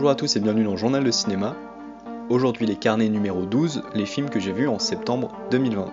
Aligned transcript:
Bonjour 0.00 0.12
à 0.12 0.14
tous 0.14 0.34
et 0.34 0.40
bienvenue 0.40 0.64
dans 0.64 0.78
Journal 0.78 1.04
de 1.04 1.10
cinéma. 1.10 1.54
Aujourd'hui 2.30 2.64
les 2.64 2.76
carnets 2.76 3.10
numéro 3.10 3.44
12, 3.44 3.82
les 3.92 4.06
films 4.06 4.30
que 4.30 4.40
j'ai 4.40 4.50
vus 4.50 4.66
en 4.66 4.78
septembre 4.78 5.30
2020. 5.50 5.92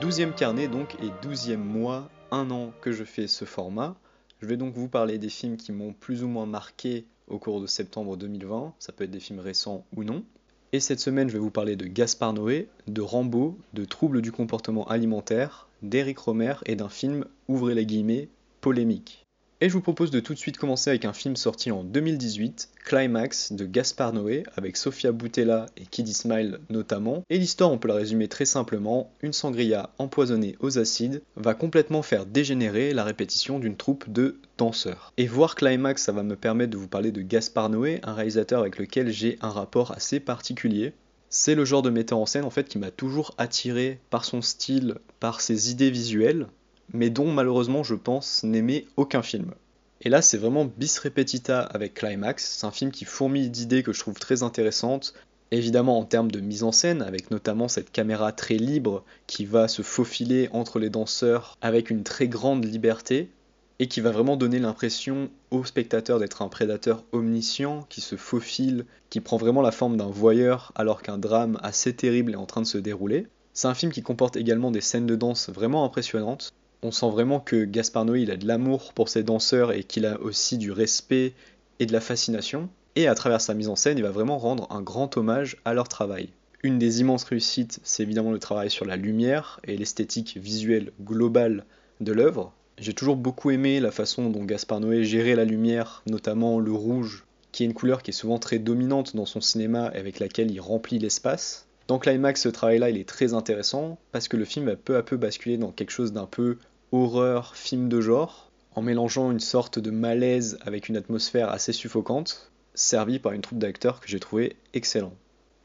Douzième 0.00 0.32
carnet 0.32 0.66
donc 0.66 0.96
et 1.00 1.12
douzième 1.22 1.62
mois, 1.62 2.08
un 2.32 2.50
an 2.50 2.72
que 2.80 2.90
je 2.90 3.04
fais 3.04 3.28
ce 3.28 3.44
format. 3.44 3.94
Je 4.40 4.46
vais 4.46 4.56
donc 4.56 4.74
vous 4.74 4.88
parler 4.88 5.18
des 5.18 5.28
films 5.28 5.56
qui 5.56 5.72
m'ont 5.72 5.92
plus 5.92 6.22
ou 6.22 6.28
moins 6.28 6.46
marqué 6.46 7.06
au 7.26 7.38
cours 7.38 7.60
de 7.60 7.66
septembre 7.66 8.16
2020, 8.16 8.74
ça 8.78 8.92
peut 8.92 9.04
être 9.04 9.10
des 9.10 9.20
films 9.20 9.40
récents 9.40 9.84
ou 9.96 10.04
non. 10.04 10.24
Et 10.72 10.80
cette 10.80 11.00
semaine, 11.00 11.28
je 11.28 11.32
vais 11.32 11.38
vous 11.38 11.50
parler 11.50 11.76
de 11.76 11.86
Gaspard 11.86 12.34
Noé, 12.34 12.68
de 12.86 13.00
Rambo, 13.00 13.58
de 13.72 13.84
Troubles 13.84 14.22
du 14.22 14.32
comportement 14.32 14.86
alimentaire, 14.86 15.68
d'Éric 15.82 16.18
Romer 16.18 16.54
et 16.66 16.76
d'un 16.76 16.88
film, 16.88 17.24
ouvrez 17.48 17.74
les 17.74 17.86
guillemets, 17.86 18.28
polémique. 18.60 19.27
Et 19.60 19.68
je 19.68 19.74
vous 19.74 19.80
propose 19.80 20.12
de 20.12 20.20
tout 20.20 20.34
de 20.34 20.38
suite 20.38 20.56
commencer 20.56 20.88
avec 20.88 21.04
un 21.04 21.12
film 21.12 21.34
sorti 21.34 21.72
en 21.72 21.82
2018, 21.82 22.68
Climax 22.84 23.50
de 23.50 23.66
Gaspard 23.66 24.12
Noé, 24.12 24.44
avec 24.56 24.76
Sofia 24.76 25.10
Boutella 25.10 25.66
et 25.76 25.84
Kid 25.84 26.06
Smile 26.06 26.60
notamment. 26.70 27.24
Et 27.28 27.38
l'histoire, 27.38 27.72
on 27.72 27.78
peut 27.78 27.88
la 27.88 27.94
résumer 27.94 28.28
très 28.28 28.44
simplement, 28.44 29.10
une 29.20 29.32
sangria 29.32 29.90
empoisonnée 29.98 30.54
aux 30.60 30.78
acides 30.78 31.22
va 31.34 31.54
complètement 31.54 32.02
faire 32.02 32.24
dégénérer 32.24 32.94
la 32.94 33.02
répétition 33.02 33.58
d'une 33.58 33.76
troupe 33.76 34.08
de 34.08 34.38
danseurs. 34.58 35.12
Et 35.16 35.26
voir 35.26 35.56
Climax, 35.56 36.04
ça 36.04 36.12
va 36.12 36.22
me 36.22 36.36
permettre 36.36 36.70
de 36.70 36.76
vous 36.78 36.86
parler 36.86 37.10
de 37.10 37.22
Gaspard 37.22 37.70
Noé, 37.70 37.98
un 38.04 38.14
réalisateur 38.14 38.60
avec 38.60 38.78
lequel 38.78 39.10
j'ai 39.10 39.38
un 39.40 39.50
rapport 39.50 39.90
assez 39.90 40.20
particulier. 40.20 40.92
C'est 41.30 41.56
le 41.56 41.64
genre 41.64 41.82
de 41.82 41.90
metteur 41.90 42.20
en 42.20 42.26
scène 42.26 42.44
en 42.44 42.50
fait 42.50 42.68
qui 42.68 42.78
m'a 42.78 42.92
toujours 42.92 43.34
attiré 43.38 43.98
par 44.08 44.24
son 44.24 44.40
style, 44.40 44.94
par 45.18 45.40
ses 45.40 45.72
idées 45.72 45.90
visuelles, 45.90 46.46
mais 46.92 47.10
dont 47.10 47.30
malheureusement 47.30 47.82
je 47.82 47.94
pense 47.94 48.42
n'aimer 48.44 48.86
aucun 48.96 49.22
film. 49.22 49.52
Et 50.00 50.08
là 50.08 50.22
c'est 50.22 50.38
vraiment 50.38 50.64
bis 50.64 50.98
repetita 50.98 51.60
avec 51.60 51.94
Climax, 51.94 52.58
c'est 52.58 52.66
un 52.66 52.70
film 52.70 52.90
qui 52.90 53.04
fourmille 53.04 53.50
d'idées 53.50 53.82
que 53.82 53.92
je 53.92 54.00
trouve 54.00 54.18
très 54.18 54.42
intéressantes, 54.42 55.14
évidemment 55.50 55.98
en 55.98 56.04
termes 56.04 56.30
de 56.30 56.40
mise 56.40 56.62
en 56.62 56.72
scène, 56.72 57.02
avec 57.02 57.30
notamment 57.30 57.68
cette 57.68 57.90
caméra 57.90 58.32
très 58.32 58.56
libre 58.56 59.04
qui 59.26 59.44
va 59.44 59.68
se 59.68 59.82
faufiler 59.82 60.48
entre 60.52 60.78
les 60.78 60.90
danseurs 60.90 61.56
avec 61.60 61.90
une 61.90 62.04
très 62.04 62.28
grande 62.28 62.64
liberté, 62.64 63.30
et 63.78 63.86
qui 63.86 64.00
va 64.00 64.10
vraiment 64.10 64.36
donner 64.36 64.58
l'impression 64.58 65.30
au 65.50 65.64
spectateur 65.64 66.18
d'être 66.18 66.42
un 66.42 66.48
prédateur 66.48 67.04
omniscient 67.12 67.86
qui 67.88 68.00
se 68.00 68.16
faufile, 68.16 68.84
qui 69.08 69.20
prend 69.20 69.36
vraiment 69.36 69.62
la 69.62 69.70
forme 69.70 69.96
d'un 69.96 70.10
voyeur 70.10 70.72
alors 70.74 71.02
qu'un 71.02 71.18
drame 71.18 71.58
assez 71.62 71.94
terrible 71.94 72.32
est 72.32 72.36
en 72.36 72.46
train 72.46 72.62
de 72.62 72.66
se 72.66 72.78
dérouler. 72.78 73.26
C'est 73.54 73.68
un 73.68 73.74
film 73.74 73.92
qui 73.92 74.02
comporte 74.02 74.36
également 74.36 74.70
des 74.70 74.80
scènes 74.80 75.06
de 75.06 75.16
danse 75.16 75.48
vraiment 75.48 75.84
impressionnantes, 75.84 76.52
on 76.82 76.90
sent 76.90 77.10
vraiment 77.10 77.40
que 77.40 77.64
Gaspard 77.64 78.04
Noé 78.04 78.30
a 78.30 78.36
de 78.36 78.46
l'amour 78.46 78.92
pour 78.92 79.08
ses 79.08 79.22
danseurs 79.22 79.72
et 79.72 79.84
qu'il 79.84 80.06
a 80.06 80.20
aussi 80.20 80.58
du 80.58 80.70
respect 80.70 81.34
et 81.80 81.86
de 81.86 81.92
la 81.92 82.00
fascination. 82.00 82.68
Et 82.96 83.06
à 83.06 83.14
travers 83.14 83.40
sa 83.40 83.54
mise 83.54 83.68
en 83.68 83.76
scène, 83.76 83.98
il 83.98 84.04
va 84.04 84.10
vraiment 84.10 84.38
rendre 84.38 84.66
un 84.70 84.82
grand 84.82 85.16
hommage 85.16 85.56
à 85.64 85.74
leur 85.74 85.88
travail. 85.88 86.30
Une 86.62 86.78
des 86.78 87.00
immenses 87.00 87.24
réussites, 87.24 87.78
c'est 87.84 88.02
évidemment 88.02 88.32
le 88.32 88.40
travail 88.40 88.70
sur 88.70 88.84
la 88.84 88.96
lumière 88.96 89.60
et 89.64 89.76
l'esthétique 89.76 90.36
visuelle 90.36 90.90
globale 91.00 91.64
de 92.00 92.12
l'œuvre. 92.12 92.52
J'ai 92.78 92.94
toujours 92.94 93.16
beaucoup 93.16 93.50
aimé 93.50 93.78
la 93.80 93.92
façon 93.92 94.30
dont 94.30 94.44
Gaspard 94.44 94.80
Noé 94.80 95.04
gérait 95.04 95.36
la 95.36 95.44
lumière, 95.44 96.02
notamment 96.06 96.58
le 96.58 96.72
rouge, 96.72 97.24
qui 97.52 97.62
est 97.62 97.66
une 97.66 97.74
couleur 97.74 98.02
qui 98.02 98.10
est 98.10 98.12
souvent 98.12 98.38
très 98.38 98.58
dominante 98.58 99.14
dans 99.14 99.26
son 99.26 99.40
cinéma 99.40 99.90
et 99.94 99.98
avec 99.98 100.18
laquelle 100.18 100.50
il 100.50 100.60
remplit 100.60 100.98
l'espace. 100.98 101.67
Dans 101.88 101.98
Climax, 101.98 102.42
ce 102.42 102.50
travail-là, 102.50 102.90
il 102.90 102.98
est 102.98 103.08
très 103.08 103.32
intéressant 103.32 103.98
parce 104.12 104.28
que 104.28 104.36
le 104.36 104.44
film 104.44 104.66
va 104.66 104.76
peu 104.76 104.96
à 104.96 105.02
peu 105.02 105.16
basculer 105.16 105.56
dans 105.56 105.72
quelque 105.72 105.90
chose 105.90 106.12
d'un 106.12 106.26
peu 106.26 106.58
horreur, 106.92 107.56
film 107.56 107.88
de 107.88 108.02
genre, 108.02 108.50
en 108.74 108.82
mélangeant 108.82 109.30
une 109.30 109.40
sorte 109.40 109.78
de 109.78 109.90
malaise 109.90 110.58
avec 110.60 110.90
une 110.90 110.98
atmosphère 110.98 111.48
assez 111.48 111.72
suffocante, 111.72 112.52
servi 112.74 113.18
par 113.18 113.32
une 113.32 113.40
troupe 113.40 113.58
d'acteurs 113.58 114.00
que 114.00 114.08
j'ai 114.08 114.20
trouvé 114.20 114.56
excellent. 114.74 115.14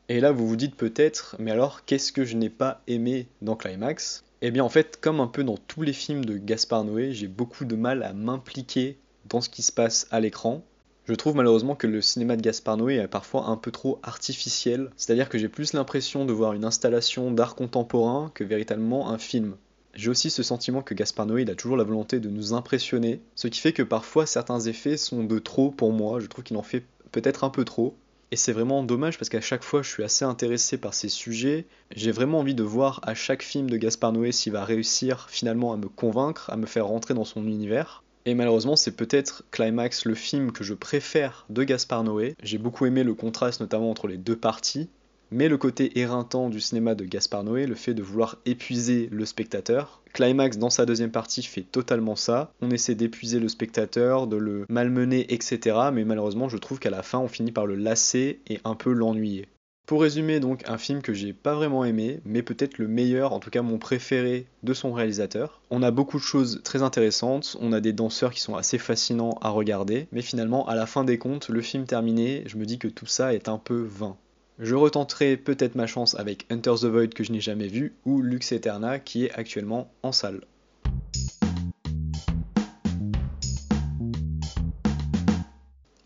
Et 0.07 0.21
là, 0.21 0.31
vous 0.31 0.47
vous 0.47 0.55
dites 0.55 0.77
peut-être, 0.77 1.35
mais 1.39 1.51
alors, 1.51 1.83
qu'est-ce 1.83 2.13
que 2.13 2.23
je 2.23 2.37
n'ai 2.37 2.49
pas 2.49 2.81
aimé 2.87 3.27
dans 3.41 3.57
Climax? 3.57 4.23
Eh 4.41 4.49
bien, 4.49 4.63
en 4.63 4.69
fait, 4.69 4.99
comme 5.01 5.19
un 5.19 5.27
peu 5.27 5.43
dans 5.43 5.57
tous 5.57 5.81
les 5.81 5.91
films 5.91 6.23
de 6.23 6.37
Gaspard 6.37 6.85
Noé, 6.85 7.11
j'ai 7.11 7.27
beaucoup 7.27 7.65
de 7.65 7.75
mal 7.75 8.01
à 8.01 8.13
m'impliquer 8.13 8.97
dans 9.25 9.41
ce 9.41 9.49
qui 9.49 9.61
se 9.61 9.73
passe 9.73 10.07
à 10.09 10.21
l'écran, 10.21 10.63
je 11.05 11.13
trouve 11.15 11.35
malheureusement 11.35 11.75
que 11.75 11.87
le 11.87 12.01
cinéma 12.01 12.37
de 12.37 12.41
Gaspard 12.41 12.77
Noé 12.77 12.95
est 12.95 13.07
parfois 13.09 13.47
un 13.47 13.57
peu 13.57 13.71
trop 13.71 13.99
artificiel, 14.03 14.89
c'est-à-dire 14.95 15.27
que 15.27 15.37
j'ai 15.37 15.49
plus 15.49 15.73
l'impression 15.73 16.25
de 16.25 16.31
voir 16.31 16.53
une 16.53 16.63
installation 16.63 17.29
d'art 17.31 17.55
contemporain 17.55 18.31
que 18.33 18.45
véritablement 18.45 19.09
un 19.09 19.17
film. 19.17 19.55
J'ai 19.95 20.09
aussi 20.09 20.29
ce 20.29 20.43
sentiment 20.43 20.81
que 20.81 20.93
Gaspard 20.93 21.25
Noé 21.25 21.45
a 21.49 21.55
toujours 21.55 21.75
la 21.75 21.83
volonté 21.83 22.21
de 22.21 22.29
nous 22.29 22.53
impressionner, 22.53 23.21
ce 23.35 23.49
qui 23.49 23.59
fait 23.59 23.73
que 23.73 23.83
parfois 23.83 24.25
certains 24.25 24.61
effets 24.61 24.95
sont 24.95 25.25
de 25.25 25.39
trop 25.39 25.71
pour 25.71 25.91
moi, 25.91 26.21
je 26.21 26.27
trouve 26.27 26.45
qu'il 26.45 26.57
en 26.57 26.63
fait 26.63 26.85
peut-être 27.11 27.43
un 27.43 27.49
peu 27.49 27.65
trop. 27.65 27.95
Et 28.31 28.35
c'est 28.35 28.53
vraiment 28.53 28.81
dommage 28.81 29.19
parce 29.19 29.29
qu'à 29.29 29.41
chaque 29.41 29.63
fois 29.63 29.83
je 29.83 29.89
suis 29.89 30.03
assez 30.03 30.23
intéressé 30.23 30.77
par 30.77 30.93
ces 30.93 31.09
sujets, 31.09 31.67
j'ai 31.95 32.11
vraiment 32.11 32.39
envie 32.39 32.55
de 32.55 32.63
voir 32.63 33.01
à 33.03 33.13
chaque 33.13 33.43
film 33.43 33.69
de 33.69 33.75
Gaspard 33.77 34.13
Noé 34.13 34.31
s'il 34.31 34.53
va 34.53 34.63
réussir 34.63 35.27
finalement 35.29 35.73
à 35.73 35.77
me 35.77 35.89
convaincre, 35.89 36.49
à 36.49 36.55
me 36.55 36.65
faire 36.65 36.87
rentrer 36.87 37.13
dans 37.13 37.25
son 37.25 37.45
univers. 37.45 38.03
Et 38.25 38.35
malheureusement, 38.35 38.75
c'est 38.75 38.95
peut-être 38.95 39.43
Climax 39.51 40.05
le 40.05 40.15
film 40.15 40.51
que 40.51 40.63
je 40.63 40.73
préfère 40.73 41.45
de 41.49 41.63
Gaspard 41.63 42.03
Noé. 42.03 42.35
J'ai 42.41 42.57
beaucoup 42.57 42.85
aimé 42.85 43.03
le 43.03 43.13
contraste 43.13 43.59
notamment 43.59 43.91
entre 43.91 44.07
les 44.07 44.17
deux 44.17 44.37
parties, 44.37 44.89
mais 45.29 45.49
le 45.49 45.57
côté 45.57 45.99
éreintant 45.99 46.49
du 46.49 46.61
cinéma 46.61 46.95
de 46.95 47.05
Gaspard 47.05 47.43
Noé, 47.43 47.65
le 47.65 47.75
fait 47.75 47.93
de 47.93 48.03
vouloir 48.03 48.37
épuiser 48.45 49.09
le 49.11 49.25
spectateur. 49.25 50.01
Climax 50.13 50.57
dans 50.57 50.69
sa 50.69 50.85
deuxième 50.85 51.11
partie 51.11 51.43
fait 51.43 51.63
totalement 51.63 52.15
ça. 52.15 52.53
On 52.61 52.69
essaie 52.69 52.95
d'épuiser 52.95 53.39
le 53.39 53.49
spectateur, 53.49 54.27
de 54.27 54.37
le 54.37 54.65
malmener, 54.69 55.33
etc. 55.33 55.75
Mais 55.91 56.05
malheureusement, 56.05 56.49
je 56.49 56.57
trouve 56.57 56.79
qu'à 56.79 56.91
la 56.91 57.03
fin, 57.03 57.17
on 57.17 57.27
finit 57.27 57.51
par 57.51 57.65
le 57.65 57.75
lasser 57.75 58.39
et 58.47 58.59
un 58.63 58.75
peu 58.75 58.93
l'ennuyer. 58.93 59.47
Pour 59.85 60.01
résumer 60.01 60.39
donc 60.39 60.63
un 60.69 60.77
film 60.77 61.01
que 61.01 61.13
j'ai 61.13 61.33
pas 61.33 61.55
vraiment 61.55 61.83
aimé, 61.83 62.21
mais 62.23 62.41
peut-être 62.41 62.77
le 62.77 62.87
meilleur, 62.87 63.33
en 63.33 63.41
tout 63.41 63.49
cas 63.49 63.61
mon 63.61 63.77
préféré 63.77 64.47
de 64.63 64.73
son 64.73 64.93
réalisateur. 64.93 65.61
On 65.71 65.83
a 65.83 65.91
beaucoup 65.91 66.17
de 66.17 66.23
choses 66.23 66.61
très 66.63 66.81
intéressantes, 66.81 67.57
on 67.59 67.73
a 67.73 67.81
des 67.81 67.91
danseurs 67.91 68.31
qui 68.31 68.39
sont 68.39 68.55
assez 68.55 68.77
fascinants 68.77 69.37
à 69.41 69.49
regarder, 69.49 70.07
mais 70.13 70.21
finalement 70.21 70.65
à 70.69 70.75
la 70.75 70.85
fin 70.85 71.03
des 71.03 71.17
comptes, 71.17 71.49
le 71.49 71.61
film 71.61 71.85
terminé, 71.85 72.43
je 72.45 72.55
me 72.55 72.65
dis 72.65 72.79
que 72.79 72.87
tout 72.87 73.07
ça 73.07 73.33
est 73.33 73.49
un 73.49 73.57
peu 73.57 73.81
vain. 73.81 74.15
Je 74.57 74.75
retenterai 74.75 75.35
peut-être 75.35 75.75
ma 75.75 75.87
chance 75.87 76.15
avec 76.15 76.45
Hunter 76.49 76.75
the 76.79 76.85
Void 76.85 77.09
que 77.09 77.25
je 77.25 77.33
n'ai 77.33 77.41
jamais 77.41 77.67
vu 77.67 77.93
ou 78.05 78.21
Lux 78.21 78.53
Eterna 78.53 78.99
qui 78.99 79.25
est 79.25 79.33
actuellement 79.33 79.91
en 80.01 80.13
salle. 80.13 80.41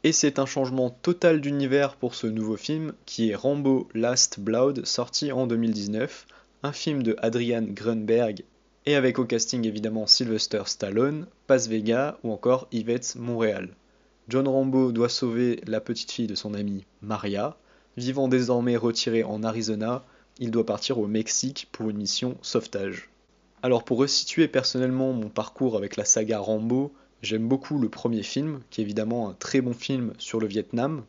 Et 0.07 0.13
c'est 0.13 0.39
un 0.39 0.45
changement 0.45 0.89
total 0.89 1.41
d'univers 1.41 1.97
pour 1.97 2.15
ce 2.15 2.27
nouveau 2.27 2.55
film 2.55 2.93
qui 3.05 3.29
est 3.29 3.35
Rambo 3.35 3.89
Last 3.93 4.39
Blood 4.39 4.85
sorti 4.85 5.33
en 5.33 5.47
2019, 5.47 6.27
un 6.63 6.71
film 6.71 7.03
de 7.03 7.17
Adrian 7.19 7.65
Grunberg 7.67 8.45
et 8.85 8.95
avec 8.95 9.19
au 9.19 9.25
casting 9.25 9.67
évidemment 9.67 10.07
Sylvester 10.07 10.61
Stallone, 10.65 11.27
Paz 11.45 11.67
Vega 11.67 12.17
ou 12.23 12.31
encore 12.31 12.69
Yvette 12.71 13.17
Montréal. 13.17 13.75
John 14.29 14.47
Rambo 14.47 14.93
doit 14.93 15.09
sauver 15.09 15.59
la 15.67 15.81
petite 15.81 16.13
fille 16.13 16.27
de 16.27 16.35
son 16.35 16.53
amie 16.53 16.85
Maria. 17.01 17.57
Vivant 17.97 18.29
désormais 18.29 18.77
retiré 18.77 19.25
en 19.25 19.43
Arizona, 19.43 20.05
il 20.39 20.51
doit 20.51 20.65
partir 20.65 20.99
au 20.99 21.07
Mexique 21.07 21.67
pour 21.73 21.89
une 21.89 21.97
mission 21.97 22.37
sauvetage. 22.41 23.09
Alors 23.61 23.83
pour 23.83 23.97
resituer 23.97 24.47
personnellement 24.47 25.11
mon 25.11 25.27
parcours 25.27 25.75
avec 25.75 25.97
la 25.97 26.05
saga 26.05 26.39
Rambo, 26.39 26.93
J'aime 27.23 27.47
beaucoup 27.47 27.79
le 27.79 27.89
premier 27.89 28.21
film, 28.21 28.61
qui 28.69 28.81
est 28.81 28.83
évidemment 28.83 29.29
un 29.29 29.33
très 29.33 29.61
bon 29.61 29.73
film 29.73 30.13
sur 30.19 30.39
le 30.39 30.47
Vietnam, 30.47 31.03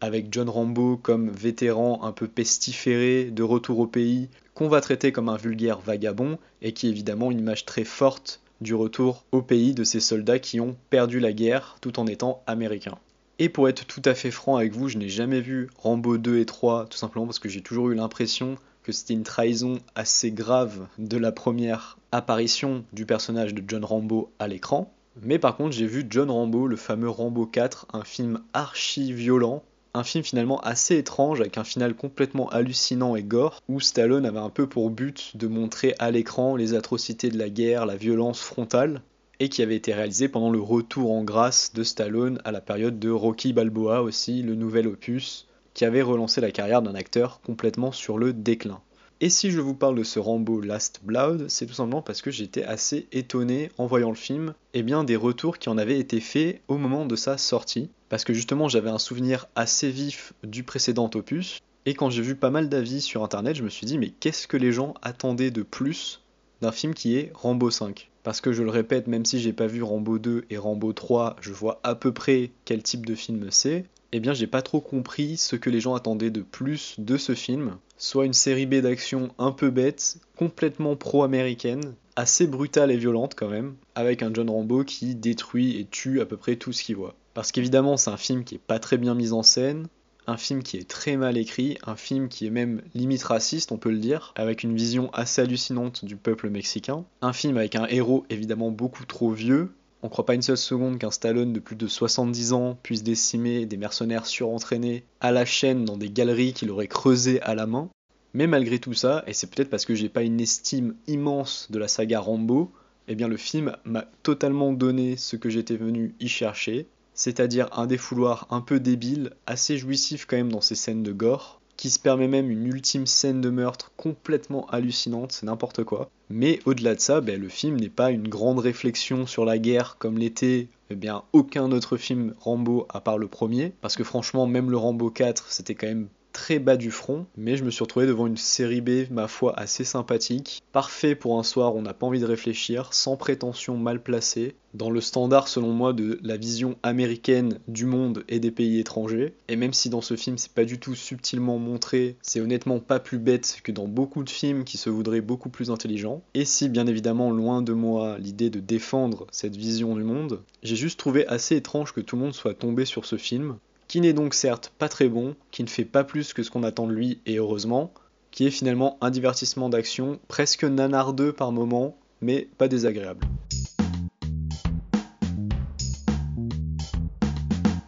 avec 0.00 0.32
John 0.32 0.48
Rambo 0.48 0.96
comme 0.96 1.30
vétéran 1.30 2.02
un 2.02 2.12
peu 2.12 2.28
pestiféré 2.28 3.24
de 3.30 3.42
retour 3.42 3.78
au 3.78 3.86
pays, 3.86 4.28
qu'on 4.54 4.68
va 4.68 4.80
traiter 4.80 5.12
comme 5.12 5.28
un 5.28 5.36
vulgaire 5.36 5.80
vagabond, 5.80 6.38
et 6.62 6.72
qui 6.72 6.86
est 6.86 6.90
évidemment 6.90 7.30
une 7.30 7.40
image 7.40 7.66
très 7.66 7.84
forte 7.84 8.40
du 8.60 8.74
retour 8.74 9.24
au 9.32 9.42
pays 9.42 9.74
de 9.74 9.84
ces 9.84 10.00
soldats 10.00 10.38
qui 10.38 10.60
ont 10.60 10.76
perdu 10.88 11.20
la 11.20 11.32
guerre 11.32 11.76
tout 11.80 11.98
en 11.98 12.06
étant 12.06 12.42
américains. 12.46 12.98
Et 13.38 13.48
pour 13.48 13.68
être 13.68 13.86
tout 13.86 14.02
à 14.04 14.14
fait 14.14 14.30
franc 14.30 14.56
avec 14.56 14.72
vous, 14.72 14.88
je 14.88 14.98
n'ai 14.98 15.08
jamais 15.08 15.40
vu 15.40 15.70
Rambo 15.78 16.18
2 16.18 16.38
et 16.38 16.46
3, 16.46 16.86
tout 16.86 16.98
simplement 16.98 17.26
parce 17.26 17.38
que 17.38 17.48
j'ai 17.48 17.62
toujours 17.62 17.90
eu 17.90 17.94
l'impression 17.94 18.56
que 18.82 18.92
c'était 18.92 19.14
une 19.14 19.24
trahison 19.24 19.78
assez 19.94 20.30
grave 20.30 20.86
de 20.98 21.16
la 21.16 21.32
première 21.32 21.98
apparition 22.12 22.84
du 22.92 23.06
personnage 23.06 23.54
de 23.54 23.62
John 23.66 23.84
Rambo 23.84 24.30
à 24.38 24.48
l'écran. 24.48 24.92
Mais 25.22 25.38
par 25.38 25.56
contre, 25.56 25.72
j'ai 25.72 25.86
vu 25.86 26.06
John 26.08 26.30
Rambo, 26.30 26.66
le 26.66 26.76
fameux 26.76 27.10
Rambo 27.10 27.44
4, 27.44 27.88
un 27.92 28.04
film 28.04 28.40
archi 28.54 29.12
violent, 29.12 29.62
un 29.92 30.04
film 30.04 30.24
finalement 30.24 30.60
assez 30.60 30.96
étrange 30.96 31.40
avec 31.40 31.58
un 31.58 31.64
final 31.64 31.94
complètement 31.94 32.48
hallucinant 32.48 33.16
et 33.16 33.22
gore, 33.22 33.62
où 33.68 33.80
Stallone 33.80 34.24
avait 34.24 34.38
un 34.38 34.48
peu 34.48 34.66
pour 34.66 34.88
but 34.90 35.36
de 35.36 35.46
montrer 35.46 35.94
à 35.98 36.10
l'écran 36.10 36.56
les 36.56 36.74
atrocités 36.74 37.28
de 37.28 37.38
la 37.38 37.50
guerre, 37.50 37.86
la 37.86 37.96
violence 37.96 38.40
frontale. 38.40 39.02
et 39.42 39.48
qui 39.48 39.62
avait 39.62 39.76
été 39.76 39.94
réalisé 39.94 40.28
pendant 40.28 40.50
le 40.50 40.60
retour 40.60 41.12
en 41.12 41.24
grâce 41.24 41.72
de 41.72 41.82
Stallone 41.82 42.40
à 42.44 42.52
la 42.52 42.60
période 42.60 42.98
de 42.98 43.08
Rocky 43.08 43.54
Balboa 43.54 44.02
aussi, 44.02 44.42
le 44.42 44.54
nouvel 44.54 44.86
opus, 44.86 45.48
qui 45.72 45.86
avait 45.86 46.02
relancé 46.02 46.42
la 46.42 46.50
carrière 46.50 46.82
d'un 46.82 46.94
acteur 46.94 47.40
complètement 47.40 47.90
sur 47.90 48.18
le 48.18 48.34
déclin. 48.34 48.82
Et 49.22 49.28
si 49.28 49.50
je 49.50 49.60
vous 49.60 49.74
parle 49.74 49.96
de 49.96 50.02
ce 50.02 50.18
Rambo 50.18 50.62
Last 50.62 51.00
Blood, 51.02 51.46
c'est 51.48 51.66
tout 51.66 51.74
simplement 51.74 52.00
parce 52.00 52.22
que 52.22 52.30
j'étais 52.30 52.64
assez 52.64 53.06
étonné 53.12 53.70
en 53.76 53.86
voyant 53.86 54.08
le 54.08 54.16
film, 54.16 54.54
et 54.72 54.82
bien 54.82 55.04
des 55.04 55.16
retours 55.16 55.58
qui 55.58 55.68
en 55.68 55.76
avaient 55.76 55.98
été 55.98 56.20
faits 56.20 56.62
au 56.68 56.78
moment 56.78 57.04
de 57.04 57.16
sa 57.16 57.36
sortie, 57.36 57.90
parce 58.08 58.24
que 58.24 58.32
justement 58.32 58.68
j'avais 58.68 58.88
un 58.88 58.98
souvenir 58.98 59.46
assez 59.56 59.90
vif 59.90 60.32
du 60.42 60.62
précédent 60.62 61.10
opus, 61.14 61.60
et 61.84 61.92
quand 61.92 62.08
j'ai 62.08 62.22
vu 62.22 62.34
pas 62.34 62.48
mal 62.48 62.70
d'avis 62.70 63.02
sur 63.02 63.22
internet, 63.22 63.56
je 63.56 63.62
me 63.62 63.68
suis 63.68 63.84
dit 63.84 63.98
mais 63.98 64.08
qu'est-ce 64.08 64.48
que 64.48 64.56
les 64.56 64.72
gens 64.72 64.94
attendaient 65.02 65.50
de 65.50 65.62
plus 65.62 66.22
d'un 66.62 66.72
film 66.72 66.94
qui 66.94 67.16
est 67.16 67.30
Rambo 67.34 67.70
5 67.70 68.10
Parce 68.22 68.40
que 68.40 68.52
je 68.54 68.62
le 68.62 68.70
répète, 68.70 69.06
même 69.06 69.26
si 69.26 69.38
j'ai 69.38 69.52
pas 69.52 69.66
vu 69.66 69.82
Rambo 69.82 70.18
2 70.18 70.46
et 70.48 70.56
Rambo 70.56 70.94
3, 70.94 71.36
je 71.42 71.52
vois 71.52 71.78
à 71.82 71.94
peu 71.94 72.12
près 72.12 72.52
quel 72.64 72.82
type 72.82 73.04
de 73.04 73.14
film 73.14 73.48
c'est 73.50 73.84
eh 74.12 74.20
bien 74.20 74.32
j'ai 74.32 74.46
pas 74.46 74.62
trop 74.62 74.80
compris 74.80 75.36
ce 75.36 75.56
que 75.56 75.70
les 75.70 75.80
gens 75.80 75.94
attendaient 75.94 76.30
de 76.30 76.42
plus 76.42 76.94
de 76.98 77.16
ce 77.16 77.34
film. 77.34 77.76
Soit 77.96 78.26
une 78.26 78.32
série 78.32 78.66
B 78.66 78.76
d'action 78.76 79.30
un 79.38 79.52
peu 79.52 79.70
bête, 79.70 80.18
complètement 80.36 80.96
pro-américaine, 80.96 81.94
assez 82.16 82.46
brutale 82.46 82.90
et 82.90 82.96
violente 82.96 83.34
quand 83.36 83.48
même, 83.48 83.74
avec 83.94 84.22
un 84.22 84.32
John 84.32 84.50
Rambo 84.50 84.84
qui 84.84 85.14
détruit 85.14 85.78
et 85.78 85.84
tue 85.84 86.20
à 86.20 86.26
peu 86.26 86.36
près 86.36 86.56
tout 86.56 86.72
ce 86.72 86.82
qu'il 86.82 86.96
voit. 86.96 87.14
Parce 87.34 87.52
qu'évidemment 87.52 87.96
c'est 87.96 88.10
un 88.10 88.16
film 88.16 88.44
qui 88.44 88.56
est 88.56 88.58
pas 88.58 88.78
très 88.78 88.98
bien 88.98 89.14
mis 89.14 89.32
en 89.32 89.42
scène, 89.42 89.86
un 90.26 90.36
film 90.36 90.62
qui 90.62 90.76
est 90.76 90.88
très 90.88 91.16
mal 91.16 91.36
écrit, 91.36 91.78
un 91.84 91.96
film 91.96 92.28
qui 92.28 92.46
est 92.46 92.50
même 92.50 92.82
limite 92.94 93.22
raciste, 93.22 93.72
on 93.72 93.78
peut 93.78 93.90
le 93.90 93.98
dire, 93.98 94.32
avec 94.36 94.62
une 94.62 94.74
vision 94.74 95.10
assez 95.12 95.42
hallucinante 95.42 96.04
du 96.04 96.16
peuple 96.16 96.50
mexicain, 96.50 97.04
un 97.20 97.32
film 97.32 97.56
avec 97.56 97.74
un 97.74 97.86
héros 97.86 98.24
évidemment 98.30 98.70
beaucoup 98.70 99.04
trop 99.04 99.30
vieux, 99.30 99.72
on 100.02 100.08
croit 100.08 100.26
pas 100.26 100.34
une 100.34 100.42
seule 100.42 100.56
seconde 100.56 100.98
qu'un 100.98 101.10
Stallone 101.10 101.52
de 101.52 101.60
plus 101.60 101.76
de 101.76 101.86
70 101.86 102.52
ans 102.52 102.78
puisse 102.82 103.02
décimer 103.02 103.66
des 103.66 103.76
mercenaires 103.76 104.26
surentraînés 104.26 105.04
à 105.20 105.30
la 105.32 105.44
chaîne 105.44 105.84
dans 105.84 105.96
des 105.96 106.10
galeries 106.10 106.52
qu'il 106.54 106.70
aurait 106.70 106.88
creusées 106.88 107.40
à 107.42 107.54
la 107.54 107.66
main. 107.66 107.88
Mais 108.32 108.46
malgré 108.46 108.78
tout 108.78 108.94
ça, 108.94 109.24
et 109.26 109.32
c'est 109.32 109.50
peut-être 109.50 109.70
parce 109.70 109.84
que 109.84 109.94
j'ai 109.94 110.08
pas 110.08 110.22
une 110.22 110.40
estime 110.40 110.94
immense 111.06 111.66
de 111.70 111.78
la 111.78 111.88
saga 111.88 112.20
Rambo, 112.20 112.72
eh 113.08 113.14
bien 113.14 113.28
le 113.28 113.36
film 113.36 113.76
m'a 113.84 114.06
totalement 114.22 114.72
donné 114.72 115.16
ce 115.16 115.36
que 115.36 115.50
j'étais 115.50 115.76
venu 115.76 116.14
y 116.20 116.28
chercher, 116.28 116.86
c'est-à-dire 117.12 117.68
un 117.72 117.86
défouloir 117.86 118.46
un 118.50 118.60
peu 118.60 118.80
débile, 118.80 119.32
assez 119.46 119.76
jouissif 119.76 120.26
quand 120.26 120.36
même 120.36 120.52
dans 120.52 120.60
ses 120.60 120.76
scènes 120.76 121.02
de 121.02 121.12
gore, 121.12 121.59
qui 121.80 121.88
se 121.88 121.98
permet 121.98 122.28
même 122.28 122.50
une 122.50 122.66
ultime 122.66 123.06
scène 123.06 123.40
de 123.40 123.48
meurtre 123.48 123.90
complètement 123.96 124.66
hallucinante, 124.66 125.32
c'est 125.32 125.46
n'importe 125.46 125.82
quoi. 125.82 126.10
Mais 126.28 126.58
au-delà 126.66 126.94
de 126.94 127.00
ça, 127.00 127.22
ben, 127.22 127.40
le 127.40 127.48
film 127.48 127.80
n'est 127.80 127.88
pas 127.88 128.10
une 128.10 128.28
grande 128.28 128.58
réflexion 128.58 129.26
sur 129.26 129.46
la 129.46 129.56
guerre 129.56 129.96
comme 129.98 130.18
l'était 130.18 130.68
eh 130.90 131.08
aucun 131.32 131.72
autre 131.72 131.96
film 131.96 132.34
Rambo 132.38 132.86
à 132.90 133.00
part 133.00 133.16
le 133.16 133.28
premier, 133.28 133.72
parce 133.80 133.96
que 133.96 134.04
franchement 134.04 134.46
même 134.46 134.70
le 134.70 134.76
Rambo 134.76 135.08
4 135.08 135.50
c'était 135.50 135.74
quand 135.74 135.86
même 135.86 136.08
très 136.32 136.58
bas 136.58 136.76
du 136.76 136.90
front, 136.90 137.26
mais 137.36 137.56
je 137.56 137.64
me 137.64 137.70
suis 137.70 137.82
retrouvé 137.82 138.06
devant 138.06 138.26
une 138.26 138.36
série 138.36 138.80
B, 138.80 139.10
ma 139.10 139.28
foi, 139.28 139.58
assez 139.58 139.84
sympathique, 139.84 140.62
parfait 140.72 141.14
pour 141.14 141.38
un 141.38 141.42
soir 141.42 141.74
où 141.74 141.78
on 141.78 141.82
n'a 141.82 141.94
pas 141.94 142.06
envie 142.06 142.20
de 142.20 142.26
réfléchir, 142.26 142.92
sans 142.92 143.16
prétention 143.16 143.76
mal 143.76 144.02
placée, 144.02 144.54
dans 144.74 144.90
le 144.90 145.00
standard 145.00 145.48
selon 145.48 145.72
moi 145.72 145.92
de 145.92 146.20
la 146.22 146.36
vision 146.36 146.76
américaine 146.82 147.58
du 147.66 147.86
monde 147.86 148.24
et 148.28 148.38
des 148.38 148.50
pays 148.50 148.78
étrangers, 148.78 149.34
et 149.48 149.56
même 149.56 149.72
si 149.72 149.90
dans 149.90 150.00
ce 150.00 150.16
film 150.16 150.38
c'est 150.38 150.52
pas 150.52 150.64
du 150.64 150.78
tout 150.78 150.94
subtilement 150.94 151.58
montré, 151.58 152.16
c'est 152.22 152.40
honnêtement 152.40 152.78
pas 152.78 153.00
plus 153.00 153.18
bête 153.18 153.58
que 153.64 153.72
dans 153.72 153.88
beaucoup 153.88 154.22
de 154.22 154.30
films 154.30 154.64
qui 154.64 154.78
se 154.78 154.90
voudraient 154.90 155.20
beaucoup 155.20 155.48
plus 155.48 155.70
intelligents, 155.70 156.22
et 156.34 156.44
si 156.44 156.68
bien 156.68 156.86
évidemment 156.86 157.30
loin 157.30 157.62
de 157.62 157.72
moi 157.72 158.18
l'idée 158.18 158.50
de 158.50 158.60
défendre 158.60 159.26
cette 159.32 159.56
vision 159.56 159.96
du 159.96 160.04
monde, 160.04 160.42
j'ai 160.62 160.76
juste 160.76 160.98
trouvé 160.98 161.26
assez 161.26 161.56
étrange 161.56 161.92
que 161.92 162.00
tout 162.00 162.16
le 162.16 162.22
monde 162.22 162.34
soit 162.34 162.54
tombé 162.54 162.84
sur 162.84 163.04
ce 163.04 163.16
film, 163.16 163.56
qui 163.90 164.00
n'est 164.00 164.12
donc 164.12 164.34
certes 164.34 164.72
pas 164.78 164.88
très 164.88 165.08
bon, 165.08 165.34
qui 165.50 165.64
ne 165.64 165.68
fait 165.68 165.84
pas 165.84 166.04
plus 166.04 166.32
que 166.32 166.44
ce 166.44 166.50
qu'on 166.52 166.62
attend 166.62 166.86
de 166.86 166.92
lui, 166.92 167.18
et 167.26 167.38
heureusement, 167.38 167.92
qui 168.30 168.46
est 168.46 168.52
finalement 168.52 168.96
un 169.00 169.10
divertissement 169.10 169.68
d'action 169.68 170.20
presque 170.28 170.62
nanardeux 170.62 171.32
par 171.32 171.50
moment, 171.50 171.98
mais 172.20 172.46
pas 172.56 172.68
désagréable. 172.68 173.26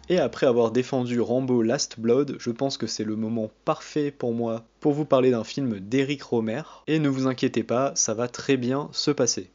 Et 0.09 0.19
après 0.19 0.45
avoir 0.45 0.71
défendu 0.71 1.21
Rambo 1.21 1.61
Last 1.61 1.97
Blood, 1.97 2.35
je 2.37 2.51
pense 2.51 2.77
que 2.77 2.85
c'est 2.85 3.05
le 3.05 3.15
moment 3.15 3.49
parfait 3.63 4.11
pour 4.11 4.33
moi 4.33 4.65
pour 4.81 4.91
vous 4.91 5.05
parler 5.05 5.31
d'un 5.31 5.45
film 5.45 5.79
d'Eric 5.79 6.21
Romer, 6.21 6.63
et 6.85 6.99
ne 6.99 7.07
vous 7.07 7.27
inquiétez 7.27 7.63
pas, 7.63 7.93
ça 7.95 8.13
va 8.13 8.27
très 8.27 8.57
bien 8.57 8.89
se 8.91 9.11
passer. 9.11 9.51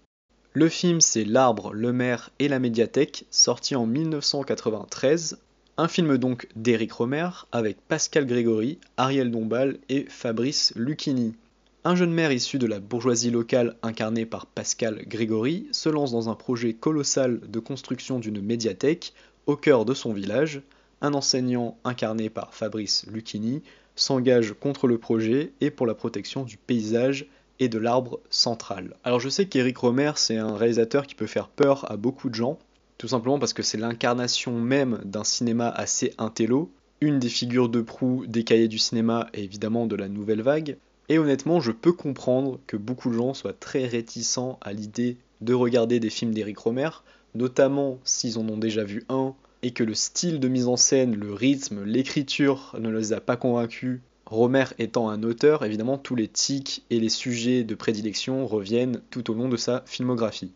Le 0.54 0.70
film 0.70 1.02
c'est 1.02 1.26
L'arbre, 1.26 1.74
le 1.74 1.92
maire 1.92 2.30
et 2.38 2.48
la 2.48 2.58
médiathèque, 2.58 3.26
sorti 3.30 3.76
en 3.76 3.84
1993, 3.84 5.36
un 5.78 5.86
film 5.86 6.18
donc 6.18 6.48
d'Éric 6.56 6.92
Romer 6.92 7.30
avec 7.52 7.80
Pascal 7.80 8.26
Grégory, 8.26 8.80
Ariel 8.96 9.30
Dombal 9.30 9.78
et 9.88 10.06
Fabrice 10.08 10.72
Lucchini. 10.74 11.36
Un 11.84 11.94
jeune 11.94 12.12
maire 12.12 12.32
issu 12.32 12.58
de 12.58 12.66
la 12.66 12.80
bourgeoisie 12.80 13.30
locale 13.30 13.76
incarné 13.82 14.26
par 14.26 14.46
Pascal 14.46 15.04
Grégory 15.06 15.68
se 15.70 15.88
lance 15.88 16.10
dans 16.10 16.28
un 16.28 16.34
projet 16.34 16.72
colossal 16.72 17.38
de 17.48 17.60
construction 17.60 18.18
d'une 18.18 18.42
médiathèque 18.42 19.14
au 19.46 19.54
cœur 19.54 19.84
de 19.84 19.94
son 19.94 20.12
village. 20.12 20.62
Un 21.00 21.14
enseignant 21.14 21.78
incarné 21.84 22.28
par 22.28 22.54
Fabrice 22.54 23.06
Lucchini 23.06 23.62
s'engage 23.94 24.54
contre 24.54 24.88
le 24.88 24.98
projet 24.98 25.52
et 25.60 25.70
pour 25.70 25.86
la 25.86 25.94
protection 25.94 26.42
du 26.42 26.56
paysage 26.56 27.28
et 27.60 27.68
de 27.68 27.78
l'arbre 27.78 28.18
central. 28.30 28.96
Alors 29.04 29.20
je 29.20 29.28
sais 29.28 29.46
qu'Éric 29.46 29.78
Romer 29.78 30.10
c'est 30.16 30.36
un 30.36 30.56
réalisateur 30.56 31.06
qui 31.06 31.14
peut 31.14 31.26
faire 31.28 31.48
peur 31.48 31.88
à 31.88 31.96
beaucoup 31.96 32.30
de 32.30 32.34
gens, 32.34 32.58
tout 32.98 33.08
simplement 33.08 33.38
parce 33.38 33.52
que 33.52 33.62
c'est 33.62 33.78
l'incarnation 33.78 34.52
même 34.60 35.00
d'un 35.04 35.24
cinéma 35.24 35.68
assez 35.68 36.12
intello, 36.18 36.70
une 37.00 37.20
des 37.20 37.28
figures 37.28 37.68
de 37.68 37.80
proue 37.80 38.26
des 38.26 38.42
cahiers 38.42 38.68
du 38.68 38.78
cinéma 38.78 39.28
et 39.32 39.44
évidemment 39.44 39.86
de 39.86 39.94
la 39.94 40.08
nouvelle 40.08 40.42
vague. 40.42 40.76
Et 41.08 41.18
honnêtement, 41.18 41.60
je 41.60 41.70
peux 41.72 41.92
comprendre 41.92 42.58
que 42.66 42.76
beaucoup 42.76 43.08
de 43.10 43.14
gens 43.14 43.34
soient 43.34 43.52
très 43.52 43.86
réticents 43.86 44.58
à 44.60 44.72
l'idée 44.72 45.16
de 45.40 45.54
regarder 45.54 46.00
des 46.00 46.10
films 46.10 46.34
d'Eric 46.34 46.58
Romer, 46.58 46.90
notamment 47.34 47.98
s'ils 48.04 48.36
en 48.38 48.48
ont 48.48 48.58
déjà 48.58 48.82
vu 48.82 49.04
un, 49.08 49.34
et 49.62 49.70
que 49.70 49.84
le 49.84 49.94
style 49.94 50.40
de 50.40 50.48
mise 50.48 50.66
en 50.66 50.76
scène, 50.76 51.14
le 51.14 51.32
rythme, 51.32 51.84
l'écriture 51.84 52.76
ne 52.78 52.90
les 52.90 53.12
a 53.12 53.20
pas 53.20 53.36
convaincus. 53.36 54.00
Romer 54.26 54.64
étant 54.78 55.08
un 55.08 55.22
auteur, 55.22 55.64
évidemment 55.64 55.98
tous 55.98 56.14
les 56.14 56.28
tics 56.28 56.84
et 56.90 57.00
les 57.00 57.08
sujets 57.08 57.64
de 57.64 57.74
prédilection 57.74 58.46
reviennent 58.46 59.00
tout 59.10 59.30
au 59.30 59.34
long 59.34 59.48
de 59.48 59.56
sa 59.56 59.82
filmographie. 59.86 60.52